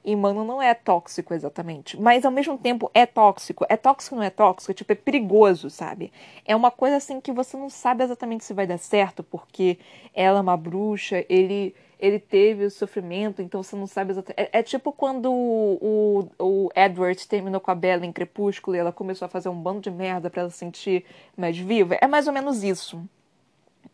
[0.09, 2.01] e Mano não é tóxico exatamente.
[2.01, 3.67] Mas ao mesmo tempo é tóxico.
[3.69, 4.73] É tóxico não é tóxico?
[4.73, 6.11] Tipo, é perigoso, sabe?
[6.47, 9.79] É uma coisa assim que você não sabe exatamente se vai dar certo, porque
[10.15, 14.49] ela é uma bruxa, ele ele teve o sofrimento, então você não sabe exatamente.
[14.51, 18.79] É, é tipo quando o, o, o, Edward terminou com a Bella em Crepúsculo e
[18.79, 21.05] ela começou a fazer um bando de merda para ela se sentir
[21.37, 21.99] mais viva.
[22.01, 23.03] É mais ou menos isso.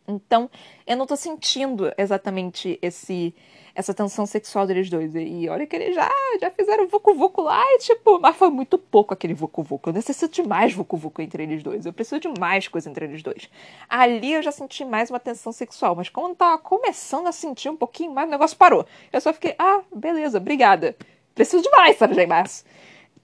[0.07, 0.49] Então,
[0.85, 3.33] eu não tô sentindo exatamente esse
[3.75, 5.13] essa tensão sexual deles dois.
[5.13, 6.09] E olha que eles já,
[6.39, 9.89] já fizeram vucu vucu lá e tipo, mas foi muito pouco aquele vucu vucu.
[9.89, 11.85] Eu necessito de mais vucu vucu entre eles dois.
[11.85, 13.49] Eu preciso de mais coisa entre eles dois.
[13.89, 17.75] Ali eu já senti mais uma tensão sexual, mas quando tava começando a sentir um
[17.75, 18.85] pouquinho mais, o negócio parou.
[19.11, 20.95] Eu só fiquei, ah, beleza, obrigada.
[21.35, 22.63] Preciso de mais, Sarah Maas.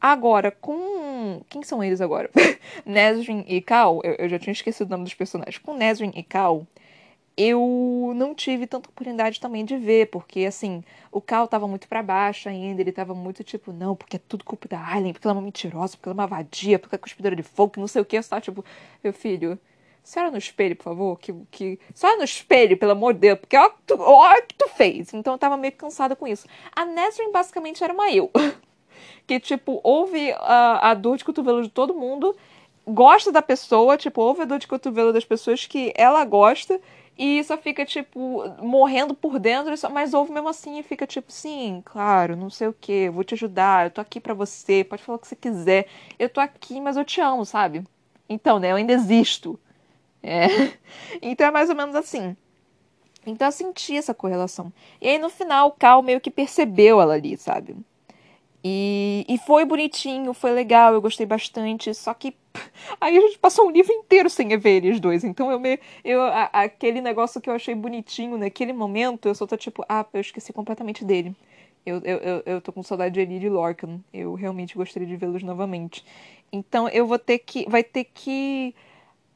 [0.01, 1.41] Agora, com.
[1.47, 2.29] Quem são eles agora?
[2.85, 5.59] Nesrin e Cal, eu, eu, já tinha esquecido o nome dos personagens.
[5.59, 6.65] Com Nesrin e Cal,
[7.41, 12.03] eu não tive tanta oportunidade também de ver, porque assim, o Cal tava muito para
[12.03, 15.35] baixo ainda, ele tava muito tipo, não, porque é tudo culpa da Alien, porque ela
[15.35, 17.79] é uma mentirosa, porque ela é uma vadia, porque ela é cuspidora de fogo, que
[17.79, 18.63] não sei o que, só tipo,
[19.03, 19.57] meu filho,
[20.03, 21.79] senhora no espelho, por favor, que, que...
[21.93, 25.13] Só no espelho, pelo amor de Deus, porque olha o que tu fez.
[25.13, 26.47] Então eu tava meio cansada com isso.
[26.75, 28.29] A Nesrin basicamente era uma eu.
[29.27, 32.35] que, tipo, ouve a, a dor de cotovelo de todo mundo,
[32.87, 36.79] gosta da pessoa, tipo, ouve a dor de cotovelo das pessoas que ela gosta
[37.17, 41.81] e só fica, tipo, morrendo por dentro, mas ouve mesmo assim e fica, tipo, sim,
[41.85, 45.17] claro, não sei o que, vou te ajudar, eu tô aqui para você, pode falar
[45.17, 45.87] o que você quiser,
[46.17, 47.83] eu tô aqui, mas eu te amo, sabe?
[48.29, 49.59] Então, né, eu ainda existo.
[50.23, 50.47] É.
[51.21, 52.35] Então é mais ou menos assim.
[53.25, 54.73] Então eu senti essa correlação.
[55.01, 57.75] E aí no final o Cal meio que percebeu ela ali, sabe?
[58.63, 61.93] E, e foi bonitinho, foi legal, eu gostei bastante.
[61.93, 62.35] Só que
[63.01, 65.23] aí a gente passou um livro inteiro sem ver eles dois.
[65.23, 65.79] Então eu me.
[66.03, 70.05] Eu, a, aquele negócio que eu achei bonitinho naquele momento, eu só tô tipo, ah,
[70.13, 71.35] eu esqueci completamente dele.
[71.85, 73.99] Eu, eu, eu, eu tô com saudade de Eli e de Lorcan.
[74.13, 76.05] Eu realmente gostaria de vê-los novamente.
[76.51, 77.67] Então eu vou ter que.
[77.67, 78.75] Vai ter que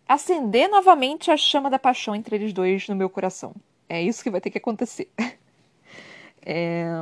[0.08, 3.56] acender novamente a chama da paixão entre eles dois no meu coração.
[3.90, 5.10] É isso que vai ter que acontecer.
[6.46, 6.94] é.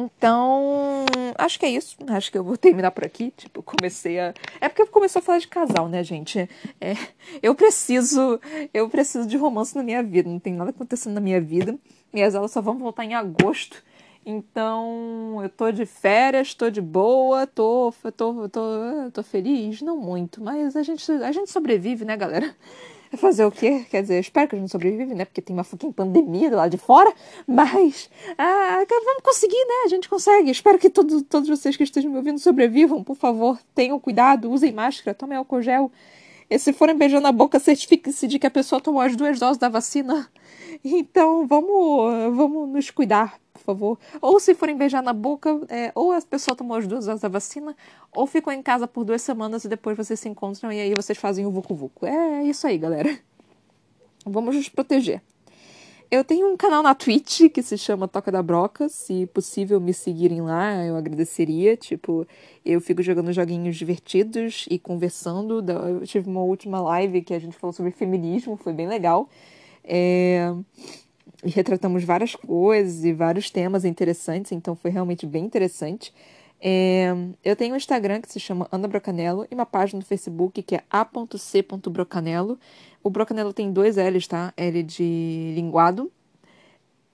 [0.00, 1.96] Então, acho que é isso.
[2.06, 3.32] Acho que eu vou terminar por aqui.
[3.36, 4.32] Tipo, comecei a.
[4.60, 6.48] É porque começou a falar de casal, né, gente?
[6.80, 6.94] É,
[7.42, 8.40] eu preciso.
[8.72, 10.30] Eu preciso de romance na minha vida.
[10.30, 11.76] Não tem nada acontecendo na minha vida.
[12.14, 13.82] E as aulas só vão voltar em agosto.
[14.24, 20.42] Então, eu tô de férias, tô de boa, tô, tô, tô, tô feliz, não muito,
[20.42, 22.54] mas a gente, a gente sobrevive, né, galera?
[23.16, 23.86] Fazer o quê?
[23.90, 25.24] Quer dizer, espero que a gente sobrevive, né?
[25.24, 27.12] Porque tem uma fucking pandemia lá de fora.
[27.46, 29.84] Mas ah, vamos conseguir, né?
[29.84, 30.50] A gente consegue.
[30.50, 33.02] Espero que todos, todos vocês que estejam me ouvindo sobrevivam.
[33.02, 35.90] Por favor, tenham cuidado, usem máscara, tomem álcool gel.
[36.50, 39.58] E se forem beijando a boca, certifique-se de que a pessoa tomou as duas doses
[39.58, 40.30] da vacina.
[40.84, 43.98] Então, vamos, vamos nos cuidar, por favor.
[44.20, 47.28] Ou se forem beijar na boca, é, ou a pessoa tomou as duas doses da
[47.28, 47.76] vacina,
[48.12, 51.18] ou ficou em casa por duas semanas e depois vocês se encontram e aí vocês
[51.18, 52.06] fazem o vucu vucu.
[52.06, 53.18] É isso aí, galera.
[54.24, 55.22] Vamos nos proteger.
[56.10, 58.88] Eu tenho um canal na Twitch que se chama Toca da Broca.
[58.88, 61.76] Se possível me seguirem lá, eu agradeceria.
[61.76, 62.26] Tipo,
[62.64, 65.62] eu fico jogando joguinhos divertidos e conversando.
[65.70, 69.28] Eu tive uma última live que a gente falou sobre feminismo, foi bem legal.
[69.88, 70.54] É...
[71.44, 76.12] E retratamos várias coisas e vários temas interessantes, então foi realmente bem interessante.
[76.60, 77.14] É...
[77.44, 80.74] Eu tenho um Instagram que se chama Ana Brocanello e uma página no Facebook que
[80.74, 82.58] é a.c.brocanello.
[83.02, 84.52] O Brocanello tem dois L's, tá?
[84.56, 86.12] L de linguado.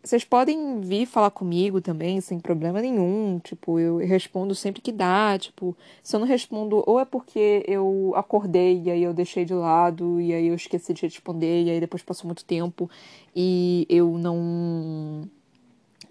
[0.04, 3.40] Vocês podem vir falar comigo também, sem problema nenhum.
[3.42, 5.38] Tipo, eu respondo sempre que dá.
[5.38, 9.54] Tipo, se eu não respondo, ou é porque eu acordei e aí eu deixei de
[9.54, 12.90] lado e aí eu esqueci de responder e aí depois passou muito tempo
[13.34, 15.26] e eu não.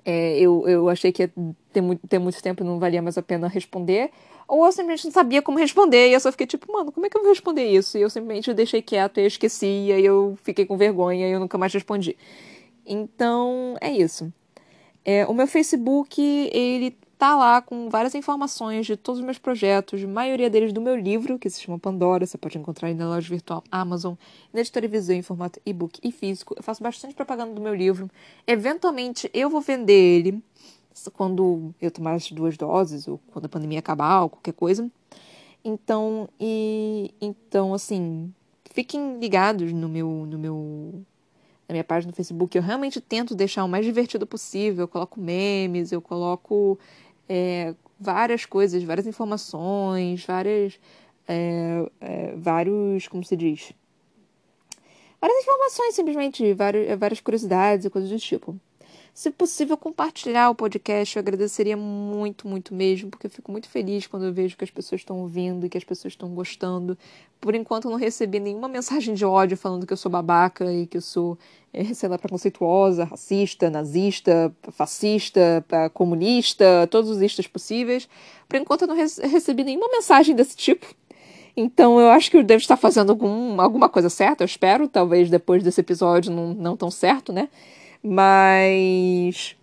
[0.04, 1.32] É, eu, eu achei que ia
[1.72, 4.10] ter muito, ter muito tempo e não valia mais a pena responder
[4.48, 7.10] ou eu simplesmente não sabia como responder, e eu só fiquei tipo, mano, como é
[7.10, 7.98] que eu vou responder isso?
[7.98, 11.40] E eu simplesmente deixei quieto e esqueci, e aí eu fiquei com vergonha e eu
[11.40, 12.18] nunca mais respondi.
[12.86, 14.32] Então, é isso.
[15.06, 20.04] É, o meu Facebook, ele tá lá com várias informações de todos os meus projetos,
[20.04, 23.08] a maioria deles do meu livro, que se chama Pandora, você pode encontrar aí na
[23.08, 24.16] loja virtual Amazon,
[24.52, 26.54] na editora Visão em formato e-book e físico.
[26.58, 28.10] Eu faço bastante propaganda do meu livro.
[28.46, 30.44] Eventualmente eu vou vender ele
[31.14, 34.92] quando eu tomar as duas doses ou quando a pandemia acabar ou qualquer coisa.
[35.64, 38.34] Então, e então assim,
[38.72, 41.06] fiquem ligados no meu no meu
[41.68, 42.58] na minha página no Facebook.
[42.58, 44.84] Eu realmente tento deixar o mais divertido possível.
[44.84, 46.78] Eu coloco memes, eu coloco
[47.28, 50.80] é, várias coisas, várias informações, várias
[51.28, 53.74] é, é, vários, como se diz,
[55.20, 58.60] várias informações simplesmente, várias, várias curiosidades e coisas do tipo.
[59.14, 64.08] Se possível, compartilhar o podcast, eu agradeceria muito, muito mesmo, porque eu fico muito feliz
[64.08, 66.98] quando eu vejo que as pessoas estão ouvindo e que as pessoas estão gostando.
[67.40, 70.88] Por enquanto, eu não recebi nenhuma mensagem de ódio falando que eu sou babaca e
[70.88, 71.38] que eu sou,
[71.72, 78.10] eh, sei lá, preconceituosa, racista, nazista, fascista, comunista, todos os istas possíveis.
[78.50, 80.88] Por enquanto, eu não recebi nenhuma mensagem desse tipo.
[81.56, 84.88] Então eu acho que eu devo estar fazendo algum, alguma coisa certa, eu espero.
[84.88, 87.48] Talvez depois desse episódio não, não tão certo, né?
[88.04, 89.56] Mas,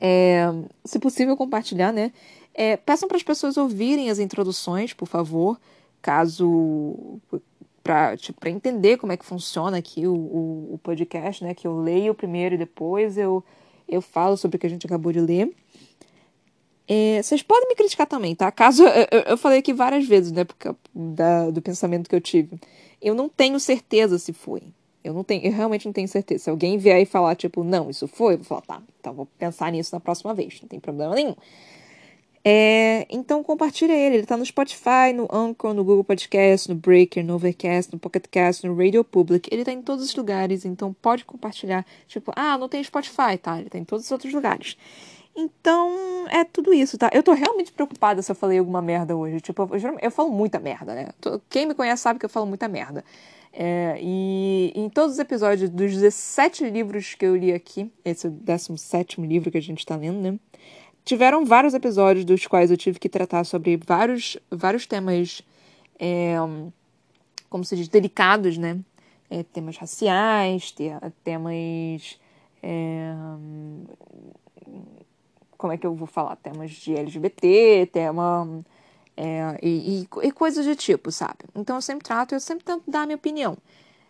[0.00, 0.46] é,
[0.84, 2.12] se possível, compartilhar, né?
[2.52, 5.58] É, peçam para as pessoas ouvirem as introduções, por favor,
[6.02, 7.20] caso
[7.82, 11.54] para tipo, entender como é que funciona aqui o, o, o, podcast, né?
[11.54, 13.44] Que eu leio primeiro e depois eu,
[13.88, 15.54] eu falo sobre o que a gente acabou de ler.
[16.86, 18.50] É, vocês podem me criticar também, tá?
[18.50, 20.44] Caso eu, eu falei aqui várias vezes, né?
[20.44, 22.60] Porque, da, do pensamento que eu tive.
[23.00, 24.62] Eu não tenho certeza se foi.
[25.02, 26.44] Eu não tenho, eu realmente não tenho certeza.
[26.44, 29.26] Se alguém vier e falar, tipo, não, isso foi, eu vou falar, tá, então vou
[29.38, 31.34] pensar nisso na próxima vez, não tem problema nenhum.
[32.42, 37.22] É, então compartilha ele, ele tá no Spotify, no Anchor, no Google Podcast, no Breaker,
[37.22, 40.94] no Overcast, no Pocket Cast, no Radio Public, ele tá em todos os lugares, então
[41.02, 41.84] pode compartilhar.
[42.08, 43.60] Tipo, ah, não tem Spotify, tá?
[43.60, 44.76] Ele tá em todos os outros lugares.
[45.34, 47.08] Então, é tudo isso, tá?
[47.12, 49.40] Eu tô realmente preocupada se eu falei alguma merda hoje.
[49.40, 51.08] Tipo, eu, eu falo muita merda, né?
[51.48, 53.04] Quem me conhece sabe que eu falo muita merda.
[53.52, 58.30] É, e em todos os episódios dos 17 livros que eu li aqui, esse é
[58.30, 60.38] o 17 livro que a gente está lendo, né?
[61.04, 65.42] Tiveram vários episódios dos quais eu tive que tratar sobre vários, vários temas,
[65.98, 66.36] é,
[67.48, 68.78] como se diz, delicados, né?
[69.28, 70.74] É, temas raciais,
[71.24, 72.18] temas.
[75.60, 76.36] Como é que eu vou falar?
[76.36, 78.64] Temas de LGBT, tema
[79.14, 81.40] é, e, e, e, coisas do tipo, sabe?
[81.54, 83.58] Então eu sempre trato, eu sempre tento dar a minha opinião.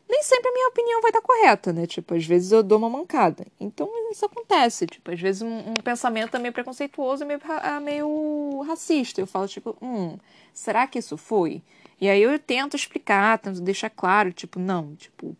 [0.08, 1.88] Nem sempre a minha opinião vai estar correta, né?
[1.88, 3.44] Tipo, às vezes eu dou uma mancada.
[3.58, 4.86] Então isso acontece.
[4.86, 9.20] Tipo, às vezes um, um pensamento é meio preconceituoso, meio, é meio racista.
[9.20, 10.16] Eu falo, tipo, hum,
[10.54, 11.62] será que isso foi?
[12.00, 15.36] E aí eu tento explicar, tento deixar claro, tipo, não, tipo,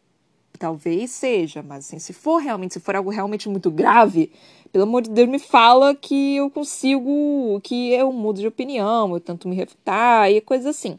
[0.61, 4.31] talvez seja, mas assim, se for realmente, se for algo realmente muito grave,
[4.71, 9.21] pelo amor de Deus, me fala que eu consigo, que eu mudo de opinião, eu
[9.21, 10.99] tento me refutar e coisas assim.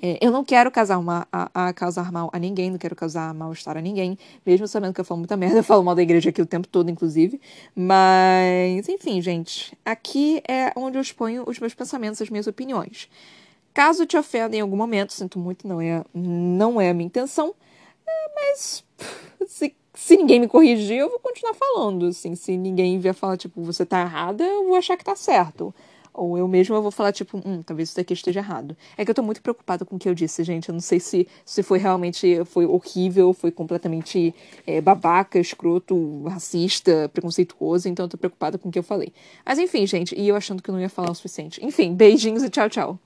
[0.00, 3.34] É, eu não quero causar, uma, a, a, causar mal a ninguém, não quero causar
[3.34, 6.30] mal-estar a ninguém, mesmo sabendo que eu falo muita merda, eu falo mal da igreja
[6.30, 7.40] aqui o tempo todo, inclusive.
[7.74, 13.08] Mas, enfim, gente, aqui é onde eu exponho os meus pensamentos, as minhas opiniões.
[13.72, 17.52] Caso te ofenda em algum momento, sinto muito, não é, não é a minha intenção,
[18.06, 18.84] é, mas
[19.46, 22.06] se, se ninguém me corrigir, eu vou continuar falando.
[22.06, 25.74] Assim, se ninguém vier falar, tipo, você tá errada, eu vou achar que tá certo.
[26.12, 28.76] Ou eu mesma vou falar, tipo, hum, talvez isso daqui esteja errado.
[28.96, 30.68] É que eu tô muito preocupada com o que eu disse, gente.
[30.68, 34.32] Eu não sei se, se foi realmente foi horrível, foi completamente
[34.64, 37.88] é, babaca, escroto, racista, preconceituoso.
[37.88, 39.12] Então eu tô preocupada com o que eu falei.
[39.44, 41.64] Mas enfim, gente, e eu achando que eu não ia falar o suficiente.
[41.64, 42.98] Enfim, beijinhos e tchau, tchau.